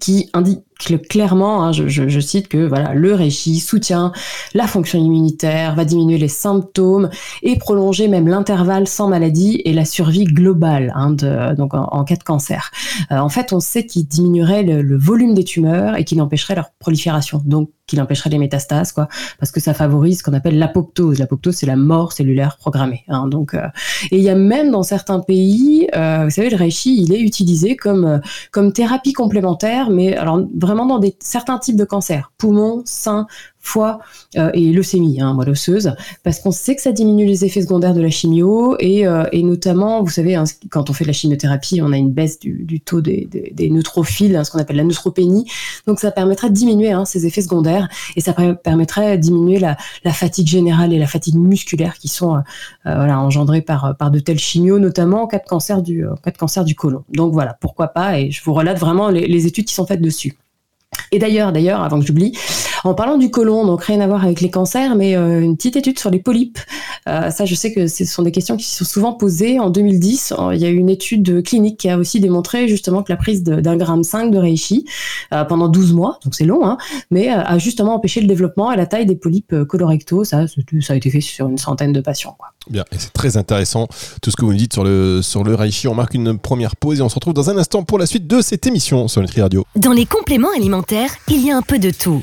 qui 0.00 0.28
indique 0.32 0.64
clairement, 1.08 1.64
hein, 1.64 1.72
je, 1.72 2.20
cite 2.20 2.48
que 2.48 2.66
voilà, 2.66 2.94
le 2.94 3.14
reishi 3.14 3.58
soutient 3.58 4.12
la 4.54 4.66
fonction 4.66 4.98
immunitaire, 4.98 5.74
va 5.74 5.84
diminuer 5.84 6.18
les 6.18 6.28
symptômes 6.28 7.10
et 7.42 7.56
prolonger 7.58 8.06
même 8.08 8.28
l'intervalle 8.28 8.86
sans 8.86 9.08
maladie 9.08 9.60
et 9.64 9.72
la 9.72 9.84
survie 9.84 10.24
globale 10.24 10.92
hein, 10.94 11.10
donc 11.56 11.74
en, 11.74 12.04
cas 12.04 12.16
de 12.16 12.22
cancer. 12.22 12.70
Euh, 13.10 13.18
en 13.18 13.28
fait, 13.28 13.52
on 13.52 13.60
sait 13.60 13.86
qu'il 13.86 14.06
diminuerait 14.06 14.62
le, 14.62 14.96
volume 14.96 15.34
des 15.34 15.44
tumeurs 15.44 15.96
et 15.96 16.04
qu'il 16.04 16.20
empêcherait 16.22 16.54
leur 16.54 16.70
prolifération, 16.78 17.42
donc 17.44 17.70
qu'il 17.86 18.00
empêcherait 18.02 18.30
les 18.30 18.38
métastases, 18.38 18.92
quoi, 18.92 19.08
parce 19.38 19.50
que 19.50 19.60
ça 19.60 19.72
favorise 19.72 20.18
ce 20.18 20.22
qu'on 20.22 20.34
appelle 20.34 20.58
l'apoptose. 20.58 21.18
L'apoptose, 21.18 21.54
c'est 21.56 21.66
la 21.66 21.76
mort 21.76 22.12
cellulaire 22.12 22.58
programmée. 22.58 23.04
Hein, 23.08 23.28
donc, 23.28 23.54
euh, 23.54 23.66
et 24.10 24.18
il 24.18 24.22
y 24.22 24.28
a 24.28 24.34
même 24.34 24.70
dans 24.70 24.82
certains 24.82 25.20
pays, 25.20 25.88
euh, 25.96 26.24
vous 26.24 26.30
savez, 26.30 26.50
le 26.50 26.56
reishi, 26.56 27.00
il 27.00 27.12
est 27.12 27.20
utilisé 27.20 27.76
comme 27.76 28.20
comme 28.52 28.72
thérapie 28.72 29.12
complémentaire, 29.12 29.90
mais 29.90 30.14
alors 30.16 30.40
vraiment 30.68 30.86
dans 30.86 31.00
certains 31.18 31.58
types 31.58 31.76
de 31.76 31.84
cancers, 31.84 32.32
poumons, 32.38 32.82
sein, 32.84 33.26
foie 33.60 33.98
euh, 34.36 34.50
et 34.54 34.72
leucémie, 34.72 35.20
hein, 35.20 35.34
moelle 35.34 35.50
osseuse, 35.50 35.92
parce 36.22 36.40
qu'on 36.40 36.50
sait 36.50 36.74
que 36.74 36.82
ça 36.82 36.92
diminue 36.92 37.26
les 37.26 37.44
effets 37.44 37.60
secondaires 37.60 37.94
de 37.94 38.00
la 38.00 38.10
chimio 38.10 38.76
et, 38.78 39.06
euh, 39.06 39.24
notamment, 39.34 40.02
vous 40.02 40.10
savez, 40.10 40.34
hein, 40.34 40.44
quand 40.70 40.90
on 40.90 40.92
fait 40.92 41.04
de 41.04 41.08
la 41.08 41.12
chimiothérapie, 41.12 41.80
on 41.82 41.92
a 41.92 41.96
une 41.96 42.10
baisse 42.10 42.38
du, 42.38 42.80
taux 42.80 43.00
des, 43.00 43.28
neutrophiles, 43.70 44.36
hein, 44.36 44.44
ce 44.44 44.50
qu'on 44.50 44.58
appelle 44.58 44.76
la 44.76 44.84
neutropénie, 44.84 45.50
donc 45.86 46.00
ça 46.00 46.10
permettrait 46.10 46.48
de 46.48 46.54
diminuer 46.54 46.92
hein, 46.92 47.04
ces 47.04 47.26
effets 47.26 47.42
secondaires 47.42 47.88
et 48.16 48.20
ça 48.20 48.32
permettrait 48.32 49.16
de 49.16 49.22
diminuer 49.22 49.58
la, 49.58 49.76
fatigue 50.12 50.48
générale 50.48 50.92
et 50.92 50.98
la 50.98 51.06
fatigue 51.06 51.36
musculaire 51.36 51.98
qui 51.98 52.08
sont 52.08 52.36
euh, 52.86 53.08
engendrées 53.08 53.60
par, 53.60 53.94
de 54.10 54.18
telles 54.18 54.38
chimios, 54.38 54.78
notamment 54.78 55.24
en 55.24 55.26
cas 55.26 55.38
de 55.38 55.46
cancer 55.46 55.82
du, 55.82 56.06
en 56.06 56.16
côlon. 56.76 57.04
Donc 57.12 57.32
voilà, 57.32 57.56
pourquoi 57.60 57.88
pas, 57.88 58.18
et 58.18 58.30
je 58.30 58.42
vous 58.42 58.54
relate 58.54 58.78
vraiment 58.78 59.10
les 59.10 59.46
études 59.46 59.66
qui 59.66 59.74
sont 59.74 59.86
faites 59.86 60.00
dessus. 60.00 60.36
Et 61.12 61.18
d'ailleurs, 61.18 61.52
d'ailleurs, 61.52 61.82
avant 61.82 62.00
que 62.00 62.06
j'oublie, 62.06 62.32
en 62.84 62.94
parlant 62.94 63.18
du 63.18 63.30
côlon, 63.30 63.66
donc 63.66 63.84
rien 63.84 64.00
à 64.00 64.06
voir 64.06 64.24
avec 64.24 64.40
les 64.40 64.50
cancers, 64.50 64.94
mais 64.94 65.16
euh, 65.16 65.40
une 65.40 65.56
petite 65.56 65.76
étude 65.76 65.98
sur 65.98 66.10
les 66.10 66.20
polypes. 66.20 66.58
Euh, 67.08 67.30
ça, 67.30 67.44
je 67.44 67.54
sais 67.54 67.72
que 67.72 67.86
ce 67.86 68.04
sont 68.04 68.22
des 68.22 68.32
questions 68.32 68.56
qui 68.56 68.66
sont 68.66 68.84
souvent 68.84 69.12
posées. 69.12 69.58
En 69.58 69.70
2010, 69.70 70.34
il 70.52 70.58
y 70.58 70.64
a 70.64 70.68
eu 70.68 70.76
une 70.76 70.88
étude 70.88 71.42
clinique 71.42 71.80
qui 71.80 71.88
a 71.88 71.98
aussi 71.98 72.20
démontré 72.20 72.68
justement 72.68 73.02
que 73.02 73.12
la 73.12 73.16
prise 73.16 73.42
d'un 73.42 73.76
gramme 73.76 74.02
5 74.04 74.30
de 74.30 74.38
reishi 74.38 74.84
euh, 75.32 75.44
pendant 75.44 75.68
12 75.68 75.92
mois, 75.92 76.18
donc 76.24 76.34
c'est 76.34 76.44
long, 76.44 76.66
hein, 76.66 76.78
mais 77.10 77.28
a 77.28 77.58
justement 77.58 77.94
empêché 77.94 78.20
le 78.20 78.26
développement 78.26 78.72
et 78.72 78.76
la 78.76 78.86
taille 78.86 79.06
des 79.06 79.16
polypes 79.16 79.64
colorectaux. 79.64 80.24
Ça, 80.24 80.46
ça 80.46 80.92
a 80.92 80.96
été 80.96 81.10
fait 81.10 81.20
sur 81.20 81.48
une 81.48 81.58
centaine 81.58 81.92
de 81.92 82.00
patients. 82.00 82.36
Quoi. 82.38 82.48
Bien, 82.70 82.84
et 82.92 82.96
c'est 82.98 83.12
très 83.12 83.36
intéressant 83.36 83.88
tout 84.20 84.30
ce 84.30 84.36
que 84.36 84.44
vous 84.44 84.52
nous 84.52 84.58
dites 84.58 84.72
sur 84.74 84.84
le, 84.84 85.22
sur 85.22 85.42
le 85.42 85.54
reishi. 85.54 85.88
On 85.88 85.94
marque 85.94 86.14
une 86.14 86.38
première 86.38 86.76
pause 86.76 86.98
et 86.98 87.02
on 87.02 87.08
se 87.08 87.14
retrouve 87.14 87.34
dans 87.34 87.50
un 87.50 87.56
instant 87.56 87.82
pour 87.82 87.98
la 87.98 88.06
suite 88.06 88.26
de 88.26 88.40
cette 88.42 88.66
émission 88.66 89.08
sur 89.08 89.22
Nutri 89.22 89.40
Radio. 89.40 89.64
Dans 89.76 89.92
les 89.92 90.06
compléments 90.06 90.52
alimentaires, 90.54 90.97
il 91.28 91.44
y 91.44 91.50
a 91.50 91.56
un 91.56 91.62
peu 91.62 91.78
de 91.78 91.90
tout. 91.90 92.22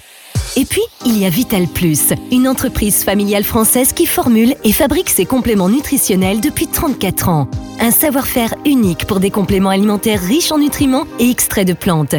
Et 0.58 0.66
puis, 0.66 0.82
il 1.06 1.18
y 1.18 1.26
a 1.26 1.30
Vital 1.30 1.68
Plus, 1.68 2.14
une 2.32 2.48
entreprise 2.48 3.04
familiale 3.04 3.44
française 3.44 3.94
qui 3.94 4.06
formule 4.06 4.56
et 4.64 4.72
fabrique 4.72 5.10
ses 5.10 5.26
compléments 5.26 5.70
nutritionnels 5.70 6.40
depuis 6.40 6.68
34 6.68 7.30
ans. 7.30 7.48
Un 7.80 7.92
savoir-faire 7.92 8.56
unique 8.66 9.06
pour 9.06 9.20
des 9.20 9.32
compléments 9.32 9.70
alimentaires 9.70 10.22
riches 10.22 10.52
en 10.52 10.60
nutriments 10.60 11.08
et 11.20 11.30
extraits 11.30 11.68
de 11.68 11.74
plantes. 11.74 12.16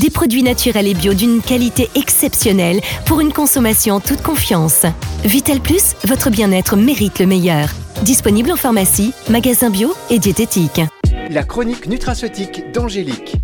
Des 0.00 0.10
produits 0.10 0.42
naturels 0.42 0.86
et 0.86 0.94
bio 0.94 1.14
d'une 1.14 1.40
qualité 1.40 1.88
exceptionnelle 1.94 2.80
pour 3.06 3.20
une 3.20 3.32
consommation 3.32 3.96
en 3.96 4.00
toute 4.00 4.22
confiance. 4.22 4.84
Vital 5.24 5.60
Plus, 5.60 5.94
votre 6.04 6.30
bien-être 6.30 6.76
mérite 6.76 7.18
le 7.18 7.26
meilleur. 7.26 7.68
Disponible 8.02 8.52
en 8.52 8.56
pharmacie, 8.56 9.12
magasin 9.30 9.70
bio 9.70 9.94
et 10.10 10.18
diététique. 10.18 10.80
La 11.30 11.44
chronique 11.44 11.86
nutraceutique 11.86 12.72
d'Angélique. 12.72 13.36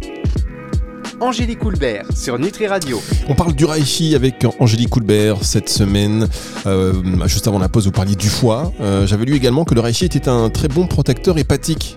Angélique 1.23 1.61
Coulbert 1.61 2.07
sur 2.17 2.37
Nutri 2.37 2.67
Radio. 2.67 3.01
On 3.29 3.37
parle 3.37 3.53
du 3.53 3.65
Reishi 3.65 4.17
avec 4.17 4.45
Angélique 4.59 4.91
Coulbert 4.91 5.45
cette 5.45 5.69
semaine. 5.69 6.27
Euh, 6.67 6.93
juste 7.27 7.47
avant 7.47 7.61
la 7.61 7.69
pause, 7.69 7.85
vous 7.85 7.93
parliez 7.93 8.17
du 8.17 8.29
foie. 8.29 8.73
Euh, 8.81 9.07
j'avais 9.07 9.25
lu 9.25 9.37
également 9.37 9.65
que 9.65 9.73
le 9.73 9.81
Reishi 9.81 10.07
était 10.07 10.29
un 10.29 10.51
très 10.51 10.67
bon 10.67 10.89
protecteur 10.89 11.39
hépatique. 11.39 11.97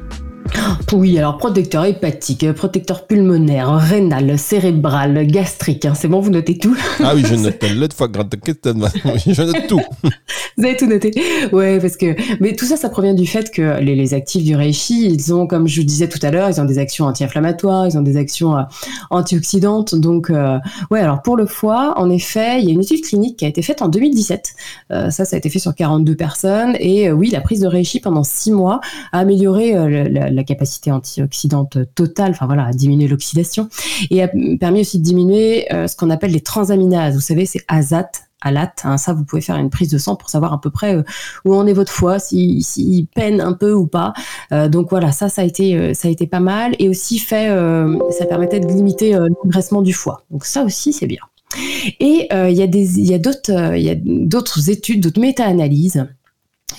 Oui, 0.94 1.18
alors 1.18 1.38
protecteur 1.38 1.84
hépatique, 1.86 2.50
protecteur 2.54 3.06
pulmonaire, 3.06 3.76
rénal, 3.76 4.38
cérébral, 4.40 5.28
gastrique. 5.28 5.86
Hein, 5.86 5.94
c'est 5.96 6.08
bon, 6.08 6.20
vous 6.20 6.30
notez 6.30 6.58
tout 6.58 6.76
Ah 7.04 7.14
oui, 7.16 7.24
je 7.28 7.36
note. 7.36 7.94
fois 7.94 8.08
je 9.26 9.42
note 9.42 9.68
tout. 9.68 9.82
Vous 10.58 10.64
avez 10.64 10.78
tout 10.78 10.86
noté 10.86 11.12
Ouais, 11.52 11.80
parce 11.80 11.98
que. 11.98 12.16
Mais 12.40 12.56
tout 12.56 12.66
ça, 12.66 12.78
ça 12.78 12.88
provient 12.90 13.14
du 13.14 13.28
fait 13.28 13.52
que 13.52 13.80
les, 13.82 14.14
actifs 14.14 14.44
du 14.44 14.56
Reishi, 14.56 15.06
ils 15.06 15.34
ont, 15.34 15.48
comme 15.48 15.68
je 15.68 15.82
vous 15.82 15.86
disais 15.86 16.08
tout 16.08 16.20
à 16.22 16.32
l'heure, 16.32 16.50
ils 16.50 16.62
ont 16.62 16.66
des 16.66 16.78
actions 16.78 17.06
anti-inflammatoires, 17.06 17.88
ils 17.88 17.98
ont 17.98 18.02
des 18.02 18.16
actions 18.16 18.58
euh, 18.58 18.62
antioxydantes. 19.10 19.96
Donc, 19.96 20.30
euh, 20.30 20.58
ouais, 20.92 21.02
alors 21.02 21.22
pour 21.22 21.36
le 21.36 21.46
foie, 21.46 21.94
en 21.98 22.10
effet, 22.10 22.62
il 22.62 22.68
y 22.68 22.70
a 22.70 22.74
une 22.74 22.82
étude 22.82 23.04
clinique 23.04 23.38
qui 23.38 23.46
a 23.46 23.50
été 23.50 23.62
faite 23.62 23.82
en 23.82 23.90
2017. 23.90 24.54
Euh, 24.92 25.10
ça, 25.10 25.26
ça 25.26 25.36
a 25.36 25.40
été 25.40 25.50
fait 25.50 25.60
sur 25.60 25.76
42 25.76 26.16
personnes. 26.16 26.78
Et 26.80 27.12
oui, 27.12 27.32
la 27.32 27.42
prise 27.42 27.60
de 27.60 27.68
Reishi 27.68 28.00
pendant 28.00 28.24
6 28.24 28.52
mois 28.52 28.80
a 29.12 29.20
amélioré 29.20 29.74
la, 30.10 30.35
capacité 30.44 30.92
antioxydante 30.92 31.78
totale, 31.96 32.32
enfin 32.32 32.46
voilà, 32.46 32.66
a 32.66 32.72
diminué 32.72 33.08
l'oxydation 33.08 33.70
et 34.10 34.24
a 34.24 34.30
permis 34.60 34.82
aussi 34.82 35.00
de 35.00 35.04
diminuer 35.04 35.68
ce 35.70 35.96
qu'on 35.96 36.10
appelle 36.10 36.32
les 36.32 36.42
transaminases. 36.42 37.16
Vous 37.16 37.22
savez, 37.22 37.46
c'est 37.46 37.64
ASAT, 37.68 38.12
à 38.46 38.52
latte. 38.52 38.82
Hein. 38.86 38.98
ça, 38.98 39.14
vous 39.14 39.26
pouvez 39.26 39.42
faire 39.42 39.58
une 39.58 39.70
prise 39.70 39.90
de 39.90 39.98
sang 39.98 40.16
pour 40.16 40.30
savoir 40.30 40.54
à 40.54 40.62
peu 40.62 40.70
près 40.70 40.96
euh, 40.96 41.04
où 41.44 41.54
en 41.56 41.68
est 41.68 41.74
votre 41.74 41.92
foie, 41.92 42.20
s'il 42.20 42.64
si, 42.64 43.10
peine 43.16 43.42
un 43.42 43.54
peu 43.54 43.74
ou 43.74 43.88
pas. 43.88 44.14
Euh, 44.54 44.70
donc 44.70 44.90
voilà, 44.90 45.12
ça, 45.12 45.28
ça 45.28 45.42
a 45.42 45.46
été, 45.46 45.76
euh, 45.76 45.94
ça 45.94 46.08
a 46.08 46.26
pas 46.28 46.40
mal 46.40 46.76
et 46.80 46.88
aussi 46.88 47.20
fait, 47.20 47.50
ça 48.12 48.26
permettait 48.26 48.60
de 48.60 48.68
limiter 48.68 49.14
l'engraissement 49.14 49.82
du 49.82 49.92
foie. 49.92 50.24
Donc 50.32 50.46
ça 50.46 50.64
aussi, 50.64 50.94
c'est 50.94 51.08
bien. 51.08 51.22
Et 52.00 52.28
il 52.32 52.54
y 52.54 53.14
a 53.14 53.18
d'autres, 53.18 53.76
il 53.76 53.84
y 53.84 53.90
a 53.90 53.96
d'autres 53.96 54.70
études, 54.70 55.02
d'autres 55.02 55.20
méta-analyses 55.20 56.06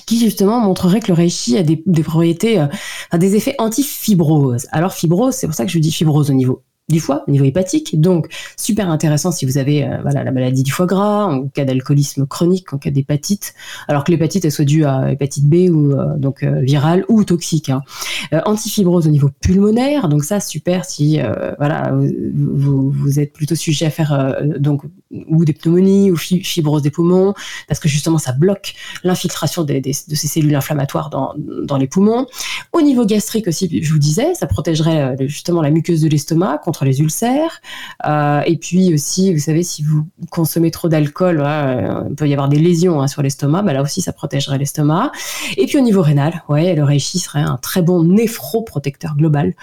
qui 0.06 0.18
justement 0.18 0.60
montreraient 0.60 1.00
que 1.00 1.08
le 1.08 1.14
reishi 1.14 1.56
a 1.56 1.62
des, 1.62 1.76
propriétés, 2.02 2.64
des 3.12 3.36
effets 3.36 3.54
anti-fibrose. 3.58 4.66
Alors 4.72 4.92
fibrose, 4.92 5.34
c'est 5.34 5.46
pour 5.46 5.54
ça 5.54 5.64
que 5.64 5.70
je 5.70 5.78
dis 5.78 5.92
fibrose 5.92 6.30
au 6.30 6.34
niveau 6.34 6.62
du 6.88 7.00
foie, 7.00 7.24
au 7.26 7.30
niveau 7.32 7.44
hépatique. 7.44 8.00
Donc, 8.00 8.28
super 8.56 8.88
intéressant 8.90 9.32
si 9.32 9.44
vous 9.44 9.58
avez 9.58 9.84
euh, 9.84 9.98
voilà, 10.02 10.22
la 10.22 10.30
maladie 10.30 10.62
du 10.62 10.70
foie 10.70 10.86
gras, 10.86 11.24
en 11.26 11.48
cas 11.48 11.64
d'alcoolisme 11.64 12.26
chronique, 12.26 12.72
en 12.72 12.78
cas 12.78 12.90
d'hépatite, 12.90 13.54
alors 13.88 14.04
que 14.04 14.12
l'hépatite, 14.12 14.44
elle 14.44 14.52
soit 14.52 14.64
due 14.64 14.84
à 14.84 15.10
hépatite 15.10 15.46
B 15.48 15.68
ou 15.68 15.92
euh, 15.92 16.16
donc 16.16 16.44
euh, 16.44 16.60
virale 16.60 17.04
ou 17.08 17.24
toxique. 17.24 17.70
Hein. 17.70 17.82
antifibrose 18.44 19.08
au 19.08 19.10
niveau 19.10 19.30
pulmonaire, 19.40 20.08
donc 20.08 20.22
ça, 20.22 20.38
super 20.38 20.84
si 20.84 21.18
voilà, 21.58 21.92
vous, 22.34 23.18
êtes 23.18 23.32
plutôt 23.32 23.54
sujet 23.54 23.86
à 23.86 23.90
faire 23.90 24.36
donc 24.58 24.82
ou 25.28 25.44
des 25.44 25.52
pneumonies 25.52 26.10
ou 26.10 26.16
fibrose 26.16 26.82
des 26.82 26.90
poumons, 26.90 27.34
parce 27.68 27.80
que 27.80 27.88
justement, 27.88 28.18
ça 28.18 28.32
bloque 28.32 28.74
l'infiltration 29.02 29.64
des, 29.64 29.80
de 29.80 29.92
ces 29.92 30.28
cellules 30.28 30.54
inflammatoires 30.54 31.10
dans, 31.10 31.34
dans 31.36 31.76
les 31.76 31.86
poumons. 31.86 32.26
Au 32.72 32.80
niveau 32.80 33.06
gastrique 33.06 33.48
aussi, 33.48 33.82
je 33.82 33.92
vous 33.92 33.98
disais, 33.98 34.34
ça 34.34 34.46
protégerait 34.46 35.16
justement 35.20 35.62
la 35.62 35.70
muqueuse 35.70 36.02
de 36.02 36.08
l'estomac 36.08 36.58
les 36.84 37.00
ulcères. 37.00 37.60
Euh, 38.06 38.40
et 38.46 38.56
puis 38.56 38.92
aussi, 38.92 39.32
vous 39.32 39.40
savez, 39.40 39.62
si 39.62 39.82
vous 39.82 40.06
consommez 40.30 40.70
trop 40.70 40.88
d'alcool, 40.88 41.42
euh, 41.44 42.02
il 42.08 42.14
peut 42.14 42.28
y 42.28 42.32
avoir 42.32 42.48
des 42.48 42.58
lésions 42.58 43.00
hein, 43.00 43.08
sur 43.08 43.22
l'estomac. 43.22 43.62
Bah, 43.62 43.72
là 43.72 43.82
aussi, 43.82 44.02
ça 44.02 44.12
protégerait 44.12 44.58
l'estomac. 44.58 45.12
Et 45.56 45.66
puis 45.66 45.78
au 45.78 45.82
niveau 45.82 46.02
rénal, 46.02 46.42
ouais, 46.48 46.74
le 46.74 46.84
reishi 46.84 47.18
serait 47.18 47.40
un 47.40 47.56
très 47.56 47.82
bon 47.82 48.04
néphroprotecteur 48.04 49.16
global 49.16 49.54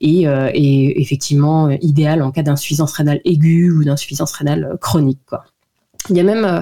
et, 0.00 0.26
euh, 0.28 0.50
et 0.54 1.00
effectivement 1.00 1.70
idéal 1.70 2.22
en 2.22 2.30
cas 2.30 2.42
d'insuffisance 2.42 2.92
rénale 2.92 3.20
aiguë 3.24 3.70
ou 3.70 3.84
d'insuffisance 3.84 4.32
rénale 4.32 4.76
chronique. 4.80 5.20
Quoi. 5.26 5.44
Il 6.08 6.16
y 6.16 6.20
a 6.20 6.22
même, 6.22 6.44
euh, 6.44 6.60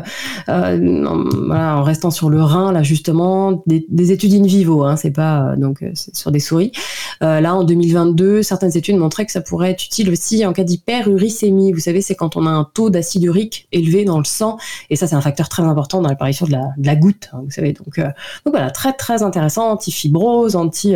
euh 0.48 1.06
en, 1.06 1.82
restant 1.82 2.10
sur 2.10 2.28
le 2.28 2.42
rein, 2.42 2.72
là 2.72 2.82
justement, 2.82 3.62
des, 3.66 4.12
études 4.12 4.34
in 4.34 4.42
vivo, 4.42 4.82
hein, 4.84 4.96
c'est 4.96 5.10
pas 5.10 5.52
euh, 5.52 5.56
donc 5.56 5.84
sur 5.94 6.30
des 6.32 6.40
souris. 6.40 6.72
là, 7.20 7.54
en 7.54 7.64
2022, 7.64 8.42
certaines 8.42 8.76
études 8.76 8.96
montraient 8.96 9.26
que 9.26 9.32
ça 9.32 9.40
pourrait 9.40 9.70
être 9.70 9.84
utile 9.84 10.10
aussi 10.10 10.44
en 10.44 10.52
cas 10.52 10.64
d'hyperuricémie. 10.64 11.72
Vous 11.72 11.80
savez, 11.80 12.02
c'est 12.02 12.14
quand 12.14 12.36
on 12.36 12.46
a 12.46 12.50
un 12.50 12.68
taux 12.74 12.90
d'acide 12.90 13.24
urique 13.24 13.68
élevé 13.72 14.04
dans 14.04 14.18
le 14.18 14.24
sang, 14.24 14.58
et 14.90 14.96
ça, 14.96 15.06
c'est 15.06 15.14
un 15.14 15.20
facteur 15.20 15.48
très 15.48 15.62
important 15.62 16.02
dans 16.02 16.08
l'apparition 16.08 16.46
de 16.46 16.52
la, 16.52 16.96
goutte. 16.96 17.30
Hein, 17.32 17.40
vous 17.44 17.50
savez, 17.50 17.72
donc, 17.72 18.00
voilà, 18.44 18.70
très 18.70 18.92
très 18.92 19.22
intéressant, 19.22 19.70
anti-fibrose, 19.70 20.56
anti 20.56 20.94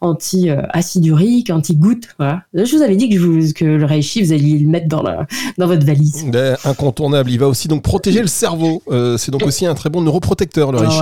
anti 0.00 0.50
acide 0.50 1.06
urique, 1.06 1.50
anti 1.50 1.74
goutte. 1.76 2.08
Je 2.54 2.76
vous 2.76 2.82
avais 2.82 2.96
dit 2.96 3.08
que, 3.08 3.52
que 3.52 3.64
le 3.64 3.84
reishi, 3.84 4.22
vous 4.22 4.32
alliez 4.32 4.58
le 4.58 4.68
mettre 4.68 4.88
dans 4.88 5.02
la, 5.02 5.26
dans 5.56 5.66
votre 5.66 5.86
valise. 5.86 6.26
Ben, 6.26 6.56
incontournable. 6.64 7.30
Il 7.30 7.38
va 7.38 7.48
aussi 7.48 7.68
donc 7.68 7.77
protéger 7.80 8.20
le 8.20 8.28
cerveau. 8.28 8.82
Euh, 8.90 9.16
c'est 9.16 9.30
donc 9.30 9.42
aussi 9.44 9.66
un 9.66 9.74
très 9.74 9.90
bon 9.90 10.00
neuroprotecteur, 10.02 10.72
le 10.72 10.78
reishi. 10.78 11.00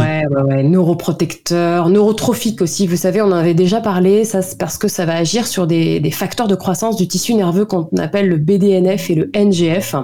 Neuroprotecteur, 0.64 1.88
neurotrophique 1.88 2.62
aussi. 2.62 2.86
Vous 2.86 2.96
savez, 2.96 3.20
on 3.22 3.26
en 3.26 3.32
avait 3.32 3.54
déjà 3.54 3.80
parlé. 3.80 4.24
Ça, 4.24 4.42
c'est 4.42 4.58
parce 4.58 4.78
que 4.78 4.88
ça 4.88 5.06
va 5.06 5.14
agir 5.14 5.46
sur 5.46 5.66
des, 5.66 6.00
des 6.00 6.10
facteurs 6.10 6.48
de 6.48 6.54
croissance 6.54 6.96
du 6.96 7.08
tissu 7.08 7.34
nerveux 7.34 7.64
qu'on 7.64 7.88
appelle 7.98 8.28
le 8.28 8.36
BDNF 8.36 9.10
et 9.10 9.14
le 9.14 9.30
NGF. 9.34 9.96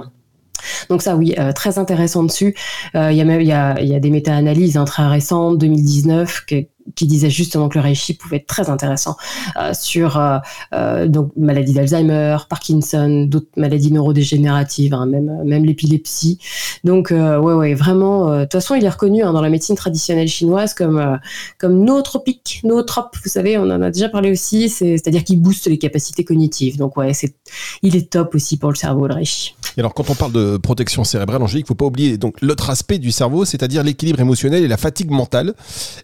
Donc 0.89 1.01
ça, 1.01 1.15
oui, 1.15 1.35
euh, 1.37 1.51
très 1.51 1.77
intéressant 1.77 2.23
dessus. 2.23 2.55
Euh, 2.95 3.11
il 3.11 3.17
y 3.17 3.21
a 3.21 3.25
même 3.25 3.41
il 3.41 3.47
y 3.47 3.51
a, 3.51 3.81
y 3.81 3.95
a 3.95 3.99
des 3.99 4.09
méta-analyses 4.09 4.77
hein, 4.77 4.85
très 4.85 5.07
récentes, 5.07 5.57
2019, 5.57 6.45
que, 6.45 6.55
qui 6.95 7.07
disait 7.07 7.29
justement 7.29 7.69
que 7.69 7.77
le 7.77 7.83
reishi 7.83 8.13
pouvait 8.13 8.37
être 8.37 8.47
très 8.47 8.69
intéressant 8.69 9.15
euh, 9.59 9.73
sur 9.73 10.17
euh, 10.17 10.37
euh, 10.73 11.07
donc 11.07 11.31
maladie 11.37 11.73
d'Alzheimer, 11.73 12.37
Parkinson, 12.49 13.25
d'autres 13.27 13.47
maladies 13.57 13.91
neurodégénératives, 13.91 14.93
hein, 14.93 15.05
même 15.05 15.43
même 15.43 15.65
l'épilepsie. 15.65 16.39
Donc 16.83 17.11
ouais 17.11 17.37
ouais 17.37 17.73
vraiment. 17.73 18.37
De 18.37 18.43
toute 18.43 18.53
façon, 18.53 18.75
il 18.75 18.83
est 18.85 18.89
reconnu 18.89 19.23
hein, 19.23 19.33
dans 19.33 19.41
la 19.41 19.49
médecine 19.49 19.75
traditionnelle 19.75 20.27
chinoise 20.27 20.73
comme 20.73 21.19
comme 21.57 21.83
nootropique, 21.83 22.61
nootrope. 22.63 23.15
Vous 23.23 23.29
savez, 23.29 23.57
on 23.57 23.63
en 23.63 23.81
a 23.81 23.91
déjà 23.91 24.09
parlé 24.09 24.31
aussi. 24.31 24.69
C'est-à-dire 24.69 25.23
qu'il 25.23 25.41
booste 25.41 25.67
les 25.67 25.77
capacités 25.77 26.23
cognitives. 26.23 26.77
Donc 26.77 26.97
ouais, 26.97 27.13
c'est 27.13 27.35
il 27.81 27.95
est 27.95 28.09
top 28.09 28.35
aussi 28.35 28.57
pour 28.57 28.69
le 28.69 28.75
cerveau 28.75 29.07
le 29.07 29.13
reishi. 29.13 29.55
Et 29.77 29.79
alors 29.79 29.93
quand 29.93 30.09
on 30.09 30.15
parle 30.15 30.31
de 30.31 30.57
protection 30.57 31.03
cérébrale, 31.03 31.41
Angélique, 31.41 31.67
faut 31.67 31.75
pas 31.75 31.85
oublier 31.85 32.17
donc 32.17 32.39
l'autre 32.41 32.69
aspect 32.69 32.99
du 32.99 33.11
cerveau, 33.11 33.45
c'est-à-dire 33.45 33.83
l'équilibre 33.83 34.19
émotionnel 34.19 34.63
et 34.63 34.67
la 34.67 34.77
fatigue 34.77 35.09
mentale. 35.09 35.53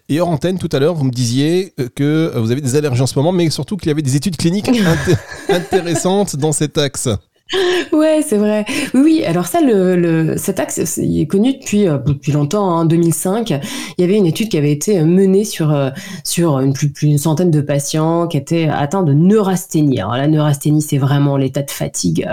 Et 0.08 0.20
hors 0.20 0.28
antenne, 0.28 0.58
tout 0.58 0.69
à 0.72 0.78
l'heure, 0.78 0.94
vous 0.94 1.04
me 1.04 1.10
disiez 1.10 1.72
euh, 1.78 1.88
que 1.94 2.32
euh, 2.34 2.40
vous 2.40 2.50
avez 2.50 2.60
des 2.60 2.76
allergies 2.76 3.02
en 3.02 3.06
ce 3.06 3.18
moment, 3.18 3.32
mais 3.32 3.50
surtout 3.50 3.76
qu'il 3.76 3.88
y 3.88 3.90
avait 3.90 4.02
des 4.02 4.16
études 4.16 4.36
cliniques 4.36 4.70
intéressantes 5.48 6.36
dans 6.36 6.52
cet 6.52 6.78
axe. 6.78 7.08
Ouais, 7.92 8.22
c'est 8.26 8.36
vrai. 8.36 8.64
Oui. 8.94 9.24
Alors 9.24 9.46
ça, 9.46 9.60
le, 9.60 10.34
cet 10.36 10.60
axe, 10.60 10.98
il 10.98 11.20
est 11.20 11.26
connu 11.26 11.54
depuis 11.54 11.88
euh, 11.88 11.98
depuis 11.98 12.32
longtemps. 12.32 12.68
En 12.68 12.80
hein, 12.80 12.84
2005, 12.84 13.50
il 13.50 13.60
y 14.00 14.04
avait 14.04 14.16
une 14.16 14.26
étude 14.26 14.48
qui 14.48 14.58
avait 14.58 14.70
été 14.72 15.02
menée 15.02 15.44
sur 15.44 15.72
euh, 15.72 15.90
sur 16.24 16.60
une 16.60 16.72
plus 16.72 16.92
une 17.02 17.18
centaine 17.18 17.50
de 17.50 17.60
patients 17.60 18.28
qui 18.28 18.36
étaient 18.36 18.68
atteints 18.68 19.02
de 19.02 19.12
neurasthénie. 19.12 20.00
Alors 20.00 20.16
la 20.16 20.28
neurasthénie, 20.28 20.82
c'est 20.82 20.98
vraiment 20.98 21.36
l'état 21.36 21.62
de 21.62 21.70
fatigue 21.70 22.28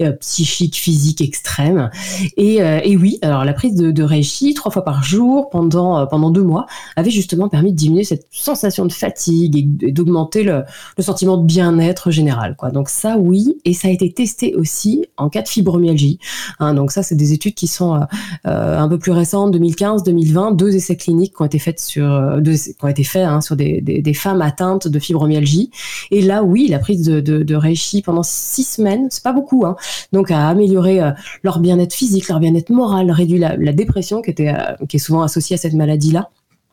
euh, 0.00 0.12
psychique, 0.12 0.76
physique 0.76 1.20
extrême. 1.20 1.90
Et, 2.36 2.56
et 2.56 2.96
oui, 2.96 3.18
alors 3.22 3.44
la 3.44 3.52
prise 3.52 3.74
de, 3.74 3.90
de 3.90 4.02
reishi 4.02 4.54
trois 4.54 4.70
fois 4.70 4.84
par 4.84 5.02
jour 5.04 5.50
pendant 5.50 6.06
pendant 6.06 6.30
deux 6.30 6.42
mois 6.42 6.66
avait 6.96 7.10
justement 7.10 7.48
permis 7.48 7.72
de 7.72 7.76
diminuer 7.76 8.04
cette 8.04 8.26
sensation 8.30 8.86
de 8.86 8.92
fatigue 8.92 9.56
et 9.56 9.92
d'augmenter 9.92 10.42
le, 10.42 10.64
le 10.96 11.02
sentiment 11.02 11.36
de 11.36 11.44
bien-être 11.44 12.10
général. 12.10 12.56
Donc 12.72 12.88
ça, 12.88 13.16
oui, 13.18 13.58
et 13.64 13.74
ça 13.74 13.88
a 13.88 13.90
été 13.90 14.12
testé 14.12 14.54
aussi 14.62 15.06
en 15.16 15.28
cas 15.28 15.42
de 15.42 15.48
fibromyalgie. 15.48 16.18
Hein, 16.60 16.74
donc 16.74 16.92
ça, 16.92 17.02
c'est 17.02 17.16
des 17.16 17.32
études 17.32 17.54
qui 17.54 17.66
sont 17.66 17.94
euh, 17.96 18.00
euh, 18.46 18.78
un 18.78 18.88
peu 18.88 18.98
plus 18.98 19.12
récentes, 19.12 19.54
2015-2020, 19.56 20.56
deux 20.56 20.74
essais 20.74 20.96
cliniques 20.96 21.34
qui 21.36 21.42
ont 21.42 21.44
été 21.44 21.58
faits 21.58 21.80
sur, 21.80 22.10
euh, 22.10 22.40
des, 22.40 24.14
femmes 24.14 24.42
atteintes 24.42 24.88
de 24.88 24.98
fibromyalgie. 24.98 25.70
Et 26.10 26.22
là, 26.22 26.42
oui, 26.44 26.68
la 26.68 26.78
prise 26.78 27.02
de, 27.02 27.20
de, 27.20 27.54
reishi 27.54 28.02
pendant 28.02 28.22
six 28.22 28.64
semaines, 28.64 29.08
c'est 29.10 29.22
pas 29.22 29.32
beaucoup, 29.32 29.66
hein, 29.66 29.76
donc 30.12 30.30
a 30.30 30.48
amélioré 30.48 31.00
leur 31.42 31.58
bien-être 31.58 31.92
physique, 31.92 32.28
leur 32.28 32.40
bien-être 32.40 32.70
moral, 32.70 33.10
réduit 33.10 33.38
la, 33.38 33.56
la 33.56 33.72
dépression 33.72 34.22
qui 34.22 34.30
était 34.30 34.54
qui 34.88 34.96
est 34.96 35.00
souvent 35.00 35.22
associée 35.22 35.54
à 35.54 35.58
cette 35.58 35.74
maladie-là. 35.74 36.30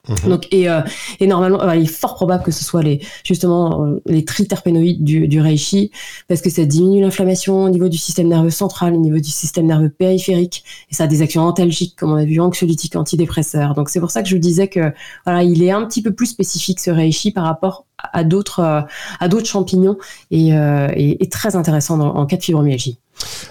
Mhm. 0.09 0.29
Donc 0.29 0.47
et, 0.51 0.69
euh, 0.69 0.81
et 1.19 1.27
normalement, 1.27 1.71
il 1.71 1.83
est 1.83 1.85
fort 1.85 2.15
probable 2.15 2.43
que 2.43 2.51
ce 2.51 2.63
soit 2.63 2.83
les 2.83 3.01
justement 3.23 3.85
euh, 3.85 4.01
les 4.05 4.25
triterpénoïdes 4.25 5.03
du, 5.03 5.27
du 5.27 5.39
reishi 5.39 5.91
parce 6.27 6.41
que 6.41 6.49
ça 6.49 6.65
diminue 6.65 7.01
l'inflammation 7.01 7.63
au 7.63 7.69
niveau 7.69 7.89
du 7.89 7.97
système 7.97 8.27
nerveux 8.27 8.49
central, 8.49 8.93
au 8.93 8.99
niveau 8.99 9.17
du 9.17 9.29
système 9.29 9.65
nerveux 9.65 9.89
périphérique 9.89 10.63
et 10.91 10.95
ça 10.95 11.05
a 11.05 11.07
des 11.07 11.21
actions 11.21 11.43
antalgiques 11.43 11.95
comme 11.95 12.11
on 12.11 12.17
a 12.17 12.25
vu, 12.25 12.39
anxiolytiques, 12.39 12.95
antidépresseurs. 12.95 13.75
Donc 13.75 13.89
c'est 13.89 13.99
pour 13.99 14.11
ça 14.11 14.23
que 14.23 14.29
je 14.29 14.37
disais 14.37 14.67
que 14.67 14.91
voilà, 15.25 15.43
il 15.43 15.63
est 15.63 15.71
un 15.71 15.85
petit 15.85 16.01
peu 16.01 16.13
plus 16.13 16.27
spécifique 16.27 16.79
ce 16.79 16.91
reishi 16.91 17.31
par 17.31 17.43
rapport 17.43 17.85
à 17.97 18.23
d'autres 18.23 18.61
euh, 18.61 18.81
à 19.19 19.27
d'autres 19.27 19.47
champignons 19.47 19.97
et, 20.31 20.49
et, 20.49 21.29
très 21.29 21.55
intéressant 21.55 21.99
en 21.99 22.25
cas 22.25 22.37
de 22.37 22.43
fibromyalgie. 22.43 22.97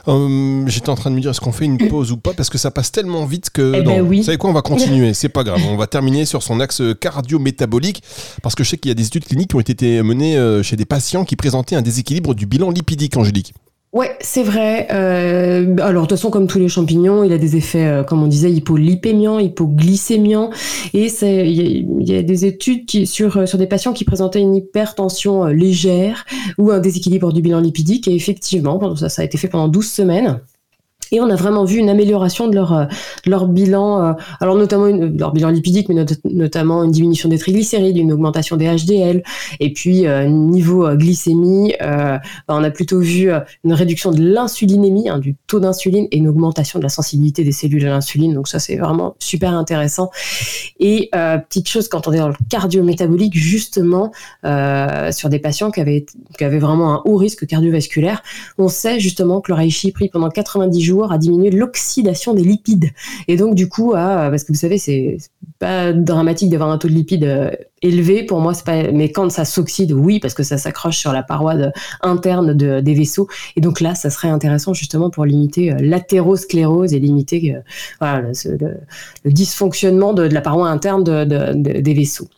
Euh, 0.06 0.62
j'étais 0.66 0.88
en 0.88 0.94
train 0.94 1.10
de 1.10 1.16
me 1.16 1.20
dire 1.20 1.30
est-ce 1.30 1.40
qu'on 1.40 1.52
fait 1.52 1.64
une 1.64 1.78
pause 1.88 2.12
ou 2.12 2.16
pas 2.16 2.32
parce 2.32 2.50
que 2.50 2.58
ça 2.58 2.70
passe 2.70 2.92
tellement 2.92 3.26
vite 3.26 3.50
que 3.50 3.72
eh 3.76 3.82
ben 3.82 4.02
vous 4.02 4.22
savez 4.22 4.38
quoi 4.38 4.50
on 4.50 4.54
va 4.54 4.62
continuer 4.62 5.14
c'est 5.18 5.28
pas 5.28 5.44
grave 5.44 5.60
on 5.68 5.76
va 5.76 5.86
terminer 5.86 6.24
sur 6.24 6.42
son 6.42 6.60
axe 6.60 6.82
cardio-métabolique 7.00 8.02
parce 8.42 8.54
que 8.54 8.64
je 8.64 8.70
sais 8.70 8.78
qu'il 8.78 8.88
y 8.88 8.92
a 8.92 8.94
des 8.94 9.06
études 9.06 9.24
cliniques 9.24 9.50
qui 9.50 9.56
ont 9.56 9.60
été 9.60 10.02
menées 10.02 10.36
euh, 10.36 10.62
chez 10.62 10.76
des 10.76 10.86
patients 10.86 11.24
qui 11.24 11.36
présentaient 11.36 11.76
un 11.76 11.82
déséquilibre 11.82 12.34
du 12.34 12.46
bilan 12.46 12.70
lipidique 12.70 13.16
Angélique 13.16 13.54
Ouais, 13.92 14.16
c'est 14.20 14.42
vrai. 14.42 14.86
Euh, 14.92 15.76
alors, 15.78 16.02
de 16.02 16.08
toute 16.08 16.18
façon, 16.18 16.30
comme 16.30 16.46
tous 16.46 16.58
les 16.58 16.68
champignons, 16.68 17.24
il 17.24 17.32
a 17.32 17.38
des 17.38 17.56
effets, 17.56 17.86
euh, 17.86 18.04
comme 18.04 18.22
on 18.22 18.26
disait, 18.26 18.50
hypolipémiants, 18.52 19.38
hypoglycémiants. 19.38 20.50
Et 20.92 21.06
il 21.06 22.06
y, 22.06 22.14
a 22.14 22.22
des 22.22 22.44
études 22.44 22.84
qui, 22.84 23.06
sur, 23.06 23.38
euh, 23.38 23.46
sur 23.46 23.56
des 23.56 23.66
patients 23.66 23.94
qui 23.94 24.04
présentaient 24.04 24.40
une 24.40 24.54
hypertension 24.54 25.46
légère 25.46 26.26
ou 26.58 26.70
un 26.70 26.80
déséquilibre 26.80 27.32
du 27.32 27.40
bilan 27.40 27.60
lipidique. 27.60 28.08
Et 28.08 28.14
effectivement, 28.14 28.94
ça, 28.94 29.08
ça 29.08 29.22
a 29.22 29.24
été 29.24 29.38
fait 29.38 29.48
pendant 29.48 29.68
12 29.68 29.88
semaines. 29.90 30.40
Et 31.12 31.20
on 31.20 31.30
a 31.30 31.36
vraiment 31.36 31.64
vu 31.64 31.78
une 31.78 31.88
amélioration 31.88 32.48
de 32.48 32.54
leur, 32.54 32.72
euh, 32.72 32.84
leur 33.26 33.48
bilan, 33.48 34.02
euh, 34.02 34.12
alors 34.40 34.56
notamment 34.56 34.86
leur 34.86 35.32
bilan 35.32 35.50
lipidique, 35.50 35.88
mais 35.88 36.04
notamment 36.24 36.84
une 36.84 36.90
diminution 36.90 37.28
des 37.28 37.38
triglycérides, 37.38 37.96
une 37.96 38.12
augmentation 38.12 38.56
des 38.56 38.66
HDL, 38.66 39.22
et 39.60 39.72
puis 39.72 40.06
euh, 40.06 40.26
niveau 40.26 40.88
glycémie, 40.96 41.74
bah, 41.80 42.20
on 42.48 42.64
a 42.64 42.70
plutôt 42.70 43.00
vu 43.00 43.30
une 43.64 43.72
réduction 43.72 44.10
de 44.10 44.22
l'insulinémie, 44.22 45.08
hein, 45.08 45.18
du 45.18 45.34
taux 45.46 45.60
d'insuline, 45.60 46.06
et 46.10 46.18
une 46.18 46.28
augmentation 46.28 46.78
de 46.78 46.84
la 46.84 46.88
sensibilité 46.88 47.44
des 47.44 47.52
cellules 47.52 47.86
à 47.86 47.90
l'insuline. 47.90 48.34
Donc 48.34 48.48
ça, 48.48 48.58
c'est 48.58 48.76
vraiment 48.76 49.14
super 49.18 49.54
intéressant. 49.54 50.10
Et 50.80 51.10
petite 51.12 51.68
chose, 51.68 51.88
quand 51.88 52.08
on 52.08 52.12
est 52.12 52.18
dans 52.18 52.28
le 52.28 52.34
cardio-métabolique, 52.48 53.34
justement, 53.34 54.12
sur 55.10 55.28
des 55.28 55.38
patients 55.38 55.70
qui 55.70 55.80
avaient, 55.80 56.06
qui 56.36 56.44
avaient 56.44 56.58
vraiment 56.58 56.94
un 56.94 57.02
haut 57.04 57.16
risque 57.16 57.46
cardiovasculaire, 57.46 58.22
on 58.58 58.68
sait 58.68 59.00
justement 59.00 59.40
que 59.40 59.52
le 59.52 59.56
reishi 59.56 59.92
pris 59.92 60.08
pendant 60.08 60.28
90 60.28 60.80
jours 60.80 60.97
à 61.04 61.18
diminuer 61.18 61.50
l'oxydation 61.50 62.34
des 62.34 62.42
lipides. 62.42 62.90
Et 63.26 63.36
donc, 63.36 63.54
du 63.54 63.68
coup, 63.68 63.94
à, 63.94 64.28
parce 64.30 64.44
que 64.44 64.52
vous 64.52 64.58
savez, 64.58 64.78
c'est 64.78 65.18
pas 65.58 65.92
dramatique 65.92 66.50
d'avoir 66.50 66.70
un 66.70 66.78
taux 66.78 66.88
de 66.88 66.92
lipides 66.92 67.24
euh, 67.24 67.50
élevé. 67.82 68.24
Pour 68.24 68.40
moi, 68.40 68.52
pas, 68.64 68.90
mais 68.92 69.10
quand 69.10 69.30
ça 69.30 69.44
s'oxyde, 69.44 69.92
oui, 69.92 70.20
parce 70.20 70.34
que 70.34 70.42
ça 70.42 70.58
s'accroche 70.58 70.98
sur 70.98 71.12
la 71.12 71.22
paroi 71.22 71.54
interne 72.02 72.54
des 72.54 72.94
vaisseaux. 72.94 73.28
Et 73.56 73.60
donc 73.60 73.80
là, 73.80 73.94
ça 73.94 74.10
serait 74.10 74.28
intéressant 74.28 74.74
justement 74.74 75.10
pour 75.10 75.24
limiter 75.24 75.72
euh, 75.72 75.76
l'athérosclérose 75.80 76.94
et 76.94 76.98
limiter 76.98 77.56
euh, 78.02 78.32
le, 79.24 79.30
dysfonctionnement 79.30 80.14
de, 80.14 80.22
la 80.22 80.40
paroi 80.40 80.68
interne 80.68 81.04
des 81.04 81.94
vaisseaux. 81.94 82.28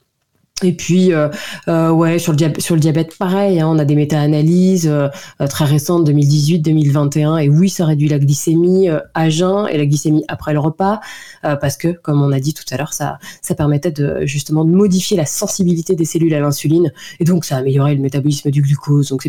Et 0.63 0.73
puis, 0.73 1.13
euh, 1.13 1.29
euh, 1.69 1.91
ouais, 1.91 2.19
sur 2.19 2.33
le, 2.33 2.79
diabète, 2.79 3.17
pareil, 3.17 3.61
hein, 3.61 3.69
on 3.69 3.79
a 3.79 3.85
des 3.85 3.95
méta-analyses 3.95 4.89
euh, 4.89 5.09
très 5.49 5.65
récentes, 5.65 6.09
2018-2021, 6.09 7.43
et 7.43 7.49
oui, 7.49 7.69
ça 7.69 7.87
réduit 7.87 8.09
la 8.09 8.19
glycémie 8.19 8.89
à 9.15 9.31
jeun 9.31 9.67
et 9.69 9.79
la 9.79 9.87
glycémie 9.87 10.25
après 10.29 10.53
le 10.53 10.59
repas, 10.59 11.01
parce 11.43 11.77
que, 11.77 11.89
comme 11.89 12.23
on 12.23 12.33
a 12.33 12.41
dit 12.41 12.55
tout 12.55 12.65
à 12.71 12.77
l'heure, 12.77 12.93
ça, 12.93 13.19
permettait 13.57 13.93
justement 14.27 14.65
de 14.65 14.71
modifier 14.71 15.17
la 15.17 15.27
sensibilité 15.27 15.95
des 15.95 16.05
cellules 16.05 16.35
à 16.35 16.41
l'insuline, 16.41 16.93
et 17.19 17.25
donc 17.25 17.45
ça 17.45 17.57
améliorait 17.57 17.95
le 17.95 18.01
métabolisme 18.01 18.51
du 18.51 18.63
glucose. 18.63 19.09
Donc, 19.09 19.23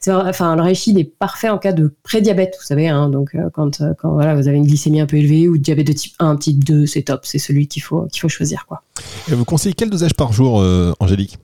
c'est, 0.00 0.12
enfin, 0.12 0.56
le 0.56 0.62
réchid 0.62 0.98
est 0.98 1.04
parfait 1.04 1.48
en 1.48 1.58
cas 1.58 1.72
de 1.72 1.94
prédiabète, 2.02 2.56
vous 2.58 2.66
savez, 2.66 2.88
hein, 2.88 3.08
donc 3.08 3.36
quand, 3.52 3.80
voilà, 4.02 4.34
vous 4.34 4.48
avez 4.48 4.56
une 4.56 4.66
glycémie 4.66 5.00
un 5.00 5.06
peu 5.06 5.16
élevée 5.16 5.48
ou 5.48 5.58
diabète 5.58 5.86
de 5.86 5.92
type 5.92 6.14
1, 6.18 6.36
type 6.36 6.64
2, 6.64 6.86
c'est 6.86 7.02
top, 7.02 7.20
c'est 7.24 7.38
celui 7.38 7.68
qu'il 7.68 7.82
faut, 7.82 8.06
qu'il 8.06 8.20
faut 8.20 8.28
choisir, 8.28 8.66
quoi. 8.66 8.82
Vous 9.28 9.44
conseillez 9.44 9.74
quel 9.74 9.90
dosage 9.90 10.14
par 10.14 10.32
jour 10.32 10.60
Angélique 11.00 11.38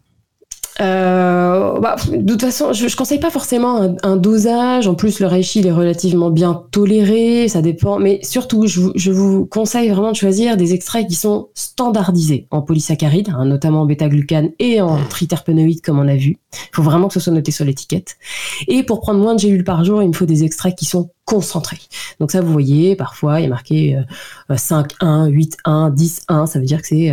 euh, 0.81 1.81
bah, 1.81 1.97
de 2.11 2.33
toute 2.33 2.43
façon, 2.43 2.73
je, 2.73 2.89
je 2.89 2.97
conseille 2.97 3.19
pas 3.19 3.31
forcément 3.31 3.97
un, 4.03 4.17
dosage. 4.17 4.87
En 4.89 4.95
plus, 4.95 5.21
le 5.21 5.27
reishi 5.27 5.61
il 5.61 5.67
est 5.67 5.73
relativement 5.73 6.31
bien 6.31 6.65
toléré, 6.71 7.49
ça 7.49 7.63
dépend. 7.63 7.99
Mais 7.99 8.21
surtout, 8.23 8.67
je, 8.67 9.11
vous 9.11 9.47
conseille 9.47 9.89
vraiment 9.89 10.11
de 10.11 10.17
choisir 10.17 10.57
des 10.57 10.75
extraits 10.75 11.07
qui 11.07 11.15
sont 11.15 11.49
standardisés 11.55 12.47
en 12.51 12.61
polysaccharides, 12.63 13.31
hein, 13.31 13.47
notamment 13.47 13.83
en 13.83 13.87
bêta-glucane 13.87 14.51
et 14.59 14.81
en 14.81 14.99
triterpénoïdes, 15.09 15.81
comme 15.81 15.99
on 15.99 16.09
a 16.09 16.17
vu. 16.17 16.39
Il 16.53 16.75
faut 16.75 16.83
vraiment 16.83 17.09
que 17.09 17.15
ce 17.15 17.21
soit 17.21 17.33
noté 17.33 17.53
sur 17.53 17.65
l'étiquette. 17.65 18.17
Et 18.69 18.83
pour 18.83 19.01
prendre 19.01 19.21
moins 19.21 19.35
de 19.35 19.41
gélules 19.41 19.65
par 19.65 19.85
jour, 19.85 20.03
il 20.03 20.09
me 20.09 20.15
faut 20.15 20.27
des 20.27 20.45
extraits 20.45 20.77
qui 20.77 20.85
sont 20.85 21.11
concentrés. 21.25 21.81
Donc 22.21 22.31
ça, 22.31 22.41
vous 22.41 22.53
voyez, 22.53 22.97
parfois, 22.97 23.41
il 23.41 23.47
a 23.47 23.49
marqué 23.49 23.99
5-1, 24.51 25.31
8-1, 25.31 25.95
10-1. 25.95 26.47
Ça 26.47 26.59
veut 26.59 26.67
dire 26.67 26.83
que 26.83 26.89
c'est 26.89 27.13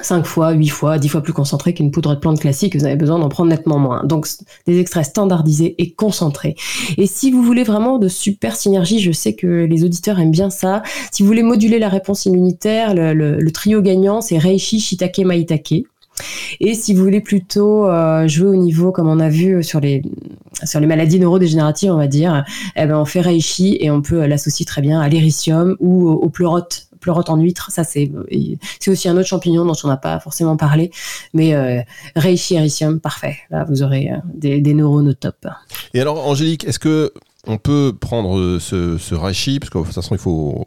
5 0.00 0.26
fois, 0.26 0.52
8 0.52 0.68
fois, 0.68 0.98
10 0.98 1.08
fois 1.08 1.22
plus 1.22 1.32
concentré 1.32 1.72
qu'une 1.72 1.90
poudre 1.90 2.14
de 2.14 2.20
plante 2.20 2.40
classique, 2.40 2.76
vous 2.76 2.84
avez 2.84 2.96
besoin 2.96 3.18
d'en 3.18 3.28
prendre 3.28 3.50
nettement 3.50 3.78
moins. 3.78 4.04
Donc 4.04 4.28
des 4.66 4.78
extraits 4.78 5.06
standardisés 5.06 5.74
et 5.78 5.90
concentrés. 5.90 6.56
Et 6.98 7.06
si 7.06 7.30
vous 7.30 7.42
voulez 7.42 7.64
vraiment 7.64 7.98
de 7.98 8.08
super 8.08 8.54
synergie, 8.54 9.00
je 9.00 9.12
sais 9.12 9.34
que 9.34 9.64
les 9.64 9.84
auditeurs 9.84 10.20
aiment 10.20 10.30
bien 10.30 10.50
ça, 10.50 10.82
si 11.10 11.22
vous 11.22 11.26
voulez 11.26 11.42
moduler 11.42 11.78
la 11.78 11.88
réponse 11.88 12.26
immunitaire, 12.26 12.94
le, 12.94 13.50
trio 13.50 13.80
gagnant, 13.80 14.20
c'est 14.20 14.38
Reishi, 14.38 14.78
Shitake, 14.78 15.20
Maitake. 15.20 15.84
Et 16.60 16.74
si 16.74 16.94
vous 16.94 17.02
voulez 17.02 17.20
plutôt 17.20 17.86
euh, 17.86 18.26
jouer 18.28 18.48
au 18.48 18.56
niveau, 18.56 18.92
comme 18.92 19.08
on 19.08 19.20
a 19.20 19.28
vu 19.28 19.62
sur 19.62 19.80
les, 19.80 20.02
sur 20.64 20.80
les 20.80 20.86
maladies 20.86 21.20
neurodégénératives, 21.20 21.92
on 21.92 21.96
va 21.96 22.08
dire, 22.08 22.44
eh 22.76 22.86
ben 22.86 22.98
on 22.98 23.04
fait 23.04 23.20
Reishi 23.20 23.78
et 23.80 23.90
on 23.90 24.02
peut 24.02 24.26
l'associer 24.26 24.66
très 24.66 24.82
bien 24.82 25.00
à 25.00 25.08
l'éricium 25.08 25.76
ou 25.80 26.08
au, 26.08 26.14
au 26.14 26.28
pleurote 26.28 26.87
pleurote 27.00 27.30
en 27.30 27.36
huître, 27.36 27.70
ça 27.70 27.84
c'est 27.84 28.10
c'est 28.80 28.90
aussi 28.90 29.08
un 29.08 29.16
autre 29.16 29.28
champignon 29.28 29.64
dont 29.64 29.74
on 29.84 29.88
n'a 29.88 29.96
pas 29.96 30.20
forcément 30.20 30.56
parlé, 30.56 30.90
mais 31.32 31.54
euh, 31.54 31.80
Reishi 32.16 32.56
parfait. 33.02 33.36
Là, 33.50 33.64
vous 33.64 33.82
aurez 33.82 34.10
euh, 34.10 34.16
des, 34.32 34.60
des 34.60 34.74
neurones 34.74 35.14
top. 35.14 35.46
Et 35.94 36.00
alors, 36.00 36.26
Angélique, 36.26 36.64
est-ce 36.64 36.78
que 36.78 37.12
on 37.48 37.56
peut 37.56 37.94
prendre 37.98 38.38
euh, 38.38 38.58
ce, 38.60 38.98
ce 38.98 39.14
rachis, 39.14 39.58
parce 39.58 39.70
que 39.70 39.78
de 39.78 39.84
toute 39.84 39.94
façon, 39.94 40.14
il 40.14 40.18
faut. 40.18 40.64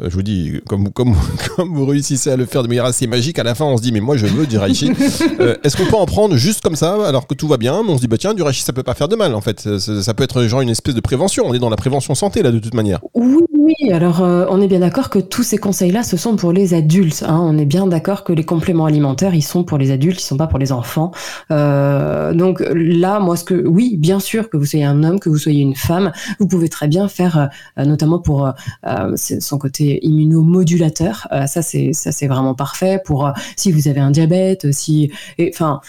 Euh, 0.00 0.08
je 0.08 0.14
vous 0.14 0.22
dis, 0.22 0.60
comme, 0.66 0.90
comme, 0.90 1.14
comme 1.56 1.74
vous 1.74 1.84
réussissez 1.84 2.30
à 2.30 2.36
le 2.36 2.46
faire 2.46 2.62
de 2.62 2.68
manière 2.68 2.86
assez 2.86 3.06
magique, 3.06 3.38
à 3.38 3.42
la 3.42 3.54
fin, 3.54 3.66
on 3.66 3.76
se 3.76 3.82
dit, 3.82 3.92
mais 3.92 4.00
moi, 4.00 4.16
je 4.16 4.26
veux 4.26 4.46
du 4.46 4.58
rachis. 4.58 4.90
Euh, 5.40 5.56
est-ce 5.64 5.76
qu'on 5.76 5.86
peut 5.86 5.96
en 5.96 6.06
prendre 6.06 6.36
juste 6.36 6.60
comme 6.60 6.76
ça, 6.76 7.06
alors 7.06 7.26
que 7.26 7.34
tout 7.34 7.48
va 7.48 7.56
bien, 7.56 7.82
mais 7.82 7.90
on 7.90 7.96
se 7.96 8.00
dit, 8.00 8.08
bah 8.08 8.16
tiens, 8.18 8.34
du 8.34 8.42
rachis, 8.42 8.62
ça 8.62 8.72
peut 8.72 8.82
pas 8.82 8.94
faire 8.94 9.08
de 9.08 9.16
mal, 9.16 9.34
en 9.34 9.40
fait. 9.40 9.78
Ça, 9.78 10.14
peut 10.14 10.22
être 10.22 10.44
genre 10.44 10.60
une 10.60 10.68
espèce 10.68 10.94
de 10.94 11.00
prévention. 11.00 11.44
On 11.46 11.54
est 11.54 11.58
dans 11.58 11.70
la 11.70 11.76
prévention 11.76 12.14
santé, 12.14 12.42
là, 12.42 12.52
de 12.52 12.58
toute 12.58 12.74
manière. 12.74 13.00
Oui, 13.14 13.42
oui. 13.52 13.92
Alors, 13.92 14.20
on 14.20 14.60
est 14.60 14.68
bien 14.68 14.78
d'accord 14.78 15.10
que 15.10 15.18
tous 15.18 15.42
ces 15.42 15.58
conseils-là, 15.58 16.02
ce 16.02 16.16
sont 16.16 16.36
pour 16.36 16.52
les 16.52 16.72
adultes. 16.72 17.24
Hein. 17.26 17.38
On 17.42 17.58
est 17.58 17.64
bien 17.64 17.86
d'accord 17.86 18.22
que 18.24 18.32
les 18.32 18.44
compléments 18.44 18.86
alimentaires, 18.86 19.34
ils 19.34 19.42
sont 19.42 19.64
pour 19.64 19.76
les 19.76 19.90
adultes, 19.90 20.20
ils 20.20 20.24
sont 20.24 20.36
pas 20.36 20.46
pour 20.46 20.58
les 20.58 20.72
enfants. 20.72 21.10
donc 21.50 22.62
là, 22.74 23.18
moi, 23.18 23.36
ce 23.36 23.44
que. 23.44 23.66
Oui, 23.66 23.96
bien 23.96 24.20
sûr, 24.20 24.48
que 24.48 24.56
vous 24.56 24.66
soyez 24.66 24.84
un 24.84 25.02
homme, 25.02 25.18
que 25.20 25.28
vous 25.28 25.38
soyez 25.38 25.60
une 25.60 25.74
femme, 25.74 26.12
vous 26.38 26.46
pouvez 26.46 26.68
très 26.68 26.88
bien 26.88 27.08
faire, 27.08 27.50
euh, 27.78 27.84
notamment 27.84 28.18
pour 28.18 28.52
euh, 28.86 29.16
son 29.16 29.58
côté 29.58 30.04
immunomodulateur. 30.04 31.28
Euh, 31.32 31.46
ça, 31.46 31.62
c'est 31.62 31.92
ça, 31.92 32.12
c'est 32.12 32.26
vraiment 32.26 32.54
parfait 32.54 33.00
pour 33.04 33.30
si 33.56 33.72
vous 33.72 33.88
avez 33.88 34.00
un 34.00 34.10
diabète, 34.10 34.72
si, 34.72 35.12
enfin, 35.48 35.80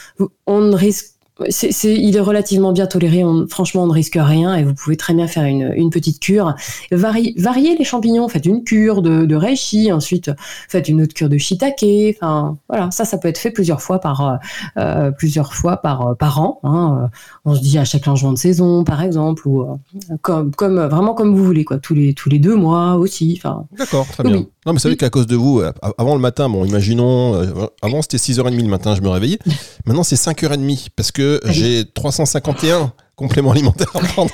on 0.47 0.61
ne 0.61 0.75
risque 0.75 1.14
il 1.83 2.15
est 2.15 2.21
relativement 2.21 2.71
bien 2.71 2.87
toléré. 2.87 3.23
franchement, 3.49 3.83
on 3.83 3.87
ne 3.87 3.93
risque 3.93 4.17
rien 4.19 4.55
et 4.55 4.63
vous 4.63 4.73
pouvez 4.73 4.95
très 4.95 5.13
bien 5.13 5.27
faire 5.27 5.43
une, 5.43 5.73
une 5.75 5.89
petite 5.89 6.19
cure. 6.19 6.55
varier 6.91 7.75
les 7.77 7.83
champignons. 7.83 8.27
Faites 8.29 8.45
une 8.45 8.63
cure 8.63 9.01
de, 9.01 9.25
de 9.25 9.35
reishi, 9.35 9.91
ensuite 9.91 10.31
faites 10.69 10.87
une 10.87 11.01
autre 11.01 11.13
cure 11.13 11.29
de 11.29 11.37
shiitake. 11.37 11.85
Enfin, 12.15 12.57
voilà, 12.69 12.89
ça, 12.91 13.05
ça 13.05 13.17
peut 13.17 13.27
être 13.27 13.37
fait 13.37 13.51
plusieurs 13.51 13.81
fois 13.81 13.99
par 13.99 14.39
euh, 14.77 15.11
plusieurs 15.11 15.53
fois 15.53 15.77
par 15.77 16.15
par 16.17 16.39
an. 16.39 16.59
Hein. 16.63 17.09
On 17.43 17.55
se 17.55 17.61
dit 17.61 17.77
à 17.77 17.85
chaque 17.85 18.05
changement 18.05 18.31
de 18.31 18.37
saison, 18.37 18.83
par 18.83 19.01
exemple, 19.01 19.47
ou 19.47 19.61
euh, 19.61 19.75
comme 20.21 20.51
comme 20.55 20.79
vraiment 20.79 21.13
comme 21.13 21.35
vous 21.35 21.43
voulez, 21.43 21.65
quoi. 21.65 21.79
Tous 21.79 21.93
les 21.93 22.13
tous 22.13 22.29
les 22.29 22.39
deux 22.39 22.55
mois 22.55 22.95
aussi. 22.95 23.37
Enfin. 23.37 23.65
D'accord, 23.77 24.07
très 24.07 24.23
bien. 24.23 24.45
Non, 24.65 24.73
mais 24.73 24.79
c'est 24.79 24.87
vrai 24.87 24.97
qu'à 24.97 25.11
cause 25.11 25.27
de 25.27 25.35
vous, 25.35 25.59
euh, 25.59 25.71
avant 25.97 26.15
le 26.15 26.21
matin, 26.21 26.49
bon, 26.49 26.65
imaginons, 26.65 27.39
avant 27.81 28.01
c'était 28.01 28.17
6h30 28.17 28.61
le 28.61 28.67
matin, 28.67 28.95
je 28.95 29.01
me 29.01 29.09
réveillais. 29.09 29.37
Maintenant 29.85 30.03
c'est 30.03 30.15
5h30 30.15 30.87
parce 30.95 31.11
que 31.11 31.24
j'ai 31.45 31.85
351 31.85 32.93
complément 33.15 33.51
alimentaire 33.51 33.89
à 33.93 33.99
prendre. 33.99 34.31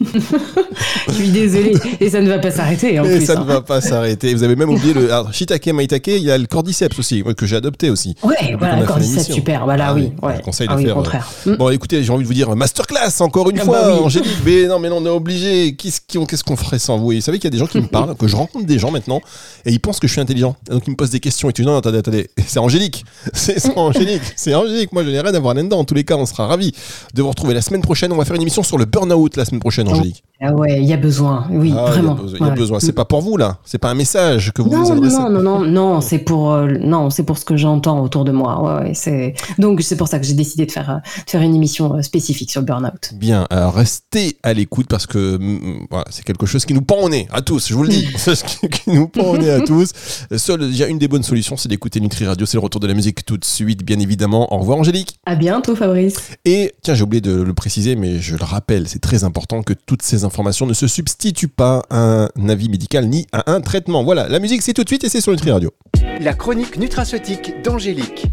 Je 1.08 1.12
suis 1.12 1.30
désolé. 1.30 1.74
Et 2.00 2.10
ça 2.10 2.20
ne 2.20 2.28
va 2.28 2.38
pas 2.38 2.50
s'arrêter. 2.50 2.94
Et 2.94 3.20
ça 3.20 3.34
ne 3.34 3.40
hein. 3.40 3.44
va 3.44 3.60
pas 3.60 3.80
s'arrêter. 3.80 4.34
Vous 4.34 4.42
avez 4.42 4.56
même 4.56 4.70
oublié 4.70 4.94
le 4.94 5.12
alors, 5.12 5.32
shiitake, 5.32 5.66
maitake. 5.68 6.08
Il 6.08 6.22
y 6.22 6.30
a 6.30 6.38
le 6.38 6.46
cordyceps 6.46 6.98
aussi, 6.98 7.22
que 7.36 7.46
j'ai 7.46 7.56
adopté 7.56 7.90
aussi. 7.90 8.14
Ouais, 8.22 8.56
voilà, 8.58 8.80
le 8.80 8.86
cordyceps, 8.86 9.32
super. 9.32 9.64
Voilà, 9.64 9.88
ah 9.88 9.94
oui. 9.94 10.12
Ouais. 10.22 10.36
Je 10.36 10.42
conseille 10.42 10.68
de 10.68 10.72
ah 10.72 10.78
faire. 10.78 11.28
Euh, 11.46 11.56
bon, 11.56 11.70
écoutez, 11.70 12.02
j'ai 12.02 12.12
envie 12.12 12.22
de 12.22 12.28
vous 12.28 12.34
dire 12.34 12.54
masterclass 12.54 13.20
encore 13.20 13.50
une 13.50 13.58
ah 13.60 13.64
fois, 13.64 13.80
bah 13.82 14.02
Angélique. 14.02 14.28
Mais 14.44 14.66
non, 14.66 14.78
mais 14.78 14.88
non, 14.88 14.98
on 14.98 15.06
est 15.06 15.10
obligé. 15.10 15.76
Qu'est-ce 15.76 16.44
qu'on 16.44 16.56
ferait 16.56 16.78
sans 16.78 16.98
vous? 16.98 17.12
Et 17.12 17.16
vous 17.16 17.22
savez 17.22 17.38
qu'il 17.38 17.44
y 17.44 17.48
a 17.48 17.50
des 17.50 17.58
gens 17.58 17.66
qui 17.66 17.78
me 17.78 17.86
parlent, 17.86 18.14
que 18.16 18.26
je 18.26 18.36
rencontre 18.36 18.66
des 18.66 18.78
gens 18.78 18.90
maintenant, 18.90 19.20
et 19.64 19.72
ils 19.72 19.80
pensent 19.80 20.00
que 20.00 20.06
je 20.06 20.12
suis 20.12 20.20
intelligent. 20.20 20.56
Donc 20.70 20.84
ils 20.86 20.90
me 20.90 20.96
posent 20.96 21.10
des 21.10 21.20
questions. 21.20 21.50
Et 21.50 21.52
tu 21.52 21.62
dis 21.62 21.68
non, 21.68 21.76
attendez, 21.76 21.98
attendez. 21.98 22.28
C'est 22.46 22.58
Angélique. 22.58 23.04
C'est 23.32 23.76
Angélique. 23.76 24.22
C'est 24.36 24.54
Angélique. 24.54 24.92
Moi, 24.92 25.04
je 25.04 25.10
n'ai 25.10 25.20
rien 25.20 25.34
à 25.34 25.38
voir 25.38 25.54
là-dedans. 25.54 25.78
En 25.78 25.84
tous 25.84 25.94
les 25.94 26.04
cas, 26.04 26.16
on 26.16 26.26
sera 26.26 26.46
ravis 26.46 26.72
de 27.14 27.22
vous 27.22 27.28
retrouver 27.28 27.54
la 27.54 27.62
semaine 27.62 27.82
prochaine. 27.82 28.12
On 28.12 28.16
va 28.16 28.24
faire 28.24 28.36
une 28.36 28.42
émission 28.42 28.62
sur 28.62 28.78
le 28.78 28.84
burn-out 28.84 29.36
la 29.36 29.44
semaine 29.44 29.60
prochaine, 29.60 29.88
Angélique. 29.88 30.22
Ah 30.40 30.54
ouais, 30.54 30.80
il 30.80 30.86
y 30.86 30.92
a 30.92 30.96
besoin, 30.96 31.48
oui, 31.50 31.74
Ah, 31.76 31.86
vraiment. 31.86 32.16
Il 32.16 32.18
y 32.18 32.20
a 32.20 32.32
besoin. 32.32 32.48
Ouais. 32.48 32.54
besoin. 32.54 32.80
C'est 32.80 32.92
pas 32.92 33.04
pour 33.04 33.22
vous 33.22 33.36
là. 33.36 33.58
C'est 33.64 33.78
pas 33.78 33.90
un 33.90 33.94
message 33.94 34.52
que 34.52 34.62
vous 34.62 34.70
Non, 34.70 34.82
non, 34.84 34.92
adressez. 34.92 35.16
non, 35.16 35.30
non, 35.30 35.42
non, 35.42 35.60
non, 35.64 36.00
c'est 36.00 36.20
pour, 36.20 36.52
euh, 36.52 36.68
non, 36.80 37.10
c'est 37.10 37.24
pour 37.24 37.38
ce 37.38 37.44
que 37.44 37.56
j'entends 37.56 38.00
autour 38.00 38.24
de 38.24 38.30
moi. 38.30 38.62
Ouais, 38.62 38.84
ouais, 38.88 38.94
c'est 38.94 39.34
donc 39.58 39.82
c'est 39.82 39.96
pour 39.96 40.06
ça 40.06 40.20
que 40.20 40.26
j'ai 40.26 40.34
décidé 40.34 40.64
de 40.64 40.70
faire, 40.70 40.90
euh, 40.90 40.94
de 41.24 41.30
faire 41.30 41.42
une 41.42 41.56
émission 41.56 41.96
euh, 41.96 42.02
spécifique 42.02 42.52
sur 42.52 42.60
le 42.60 42.66
burn-out. 42.66 43.14
Bien, 43.14 43.48
restez 43.50 44.36
à 44.44 44.52
l'écoute 44.52 44.86
parce 44.88 45.06
que 45.08 45.38
mm, 45.38 45.86
voilà, 45.90 46.04
c'est 46.10 46.24
quelque 46.24 46.46
chose 46.46 46.64
qui 46.64 46.72
nous 46.74 46.82
pend 46.82 46.98
au 47.02 47.08
nez 47.08 47.26
à 47.32 47.42
tous, 47.42 47.68
je 47.68 47.74
vous 47.74 47.82
le 47.82 47.88
dis, 47.88 48.06
C'est 48.16 48.36
ce 48.36 48.44
qui, 48.44 48.90
nous 48.92 49.08
pend 49.08 49.30
au 49.30 49.38
nez 49.38 49.50
à 49.50 49.60
tous. 49.60 49.90
Seul, 50.36 50.62
il 50.62 50.76
y 50.76 50.84
a 50.84 50.86
une 50.86 50.98
des 50.98 51.08
bonnes 51.08 51.24
solutions, 51.24 51.56
c'est 51.56 51.68
d'écouter 51.68 51.98
Nutri 52.00 52.26
Radio, 52.26 52.46
c'est 52.46 52.56
le 52.56 52.62
retour 52.62 52.80
de 52.80 52.86
la 52.86 52.94
musique 52.94 53.24
tout 53.26 53.38
de 53.38 53.44
suite, 53.44 53.82
bien 53.84 53.98
évidemment. 53.98 54.54
Au 54.54 54.58
revoir 54.58 54.78
Angélique. 54.78 55.18
À 55.26 55.34
bientôt, 55.34 55.74
Fabrice. 55.74 56.14
Et 56.44 56.74
tiens, 56.82 56.94
j'ai 56.94 57.02
oublié 57.02 57.20
de 57.20 57.32
le 57.42 57.54
préciser, 57.54 57.96
mais 57.96 58.20
je 58.20 58.36
le 58.36 58.44
rappelle, 58.44 58.86
c'est 58.88 59.00
très 59.00 59.24
important 59.24 59.62
que 59.64 59.72
toutes 59.72 60.02
ces 60.02 60.24
informations 60.28 60.66
ne 60.66 60.74
se 60.74 60.86
substituent 60.86 61.48
pas 61.48 61.82
à 61.90 62.28
un 62.36 62.48
avis 62.48 62.68
médical 62.68 63.08
ni 63.08 63.26
à 63.32 63.50
un 63.50 63.60
traitement. 63.60 64.04
Voilà, 64.04 64.28
la 64.28 64.38
musique 64.38 64.62
c'est 64.62 64.74
tout 64.74 64.84
de 64.84 64.88
suite 64.88 65.02
et 65.04 65.08
c'est 65.08 65.20
sur 65.20 65.32
Nutri 65.32 65.50
Radio. 65.50 65.72
La 66.20 66.34
chronique 66.34 66.78
nutraceutique 66.78 67.62
d'Angélique. 67.64 68.26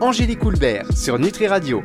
Angélique 0.00 0.44
Houlbert 0.44 0.86
sur 0.96 1.18
Nutri 1.18 1.46
Radio. 1.46 1.82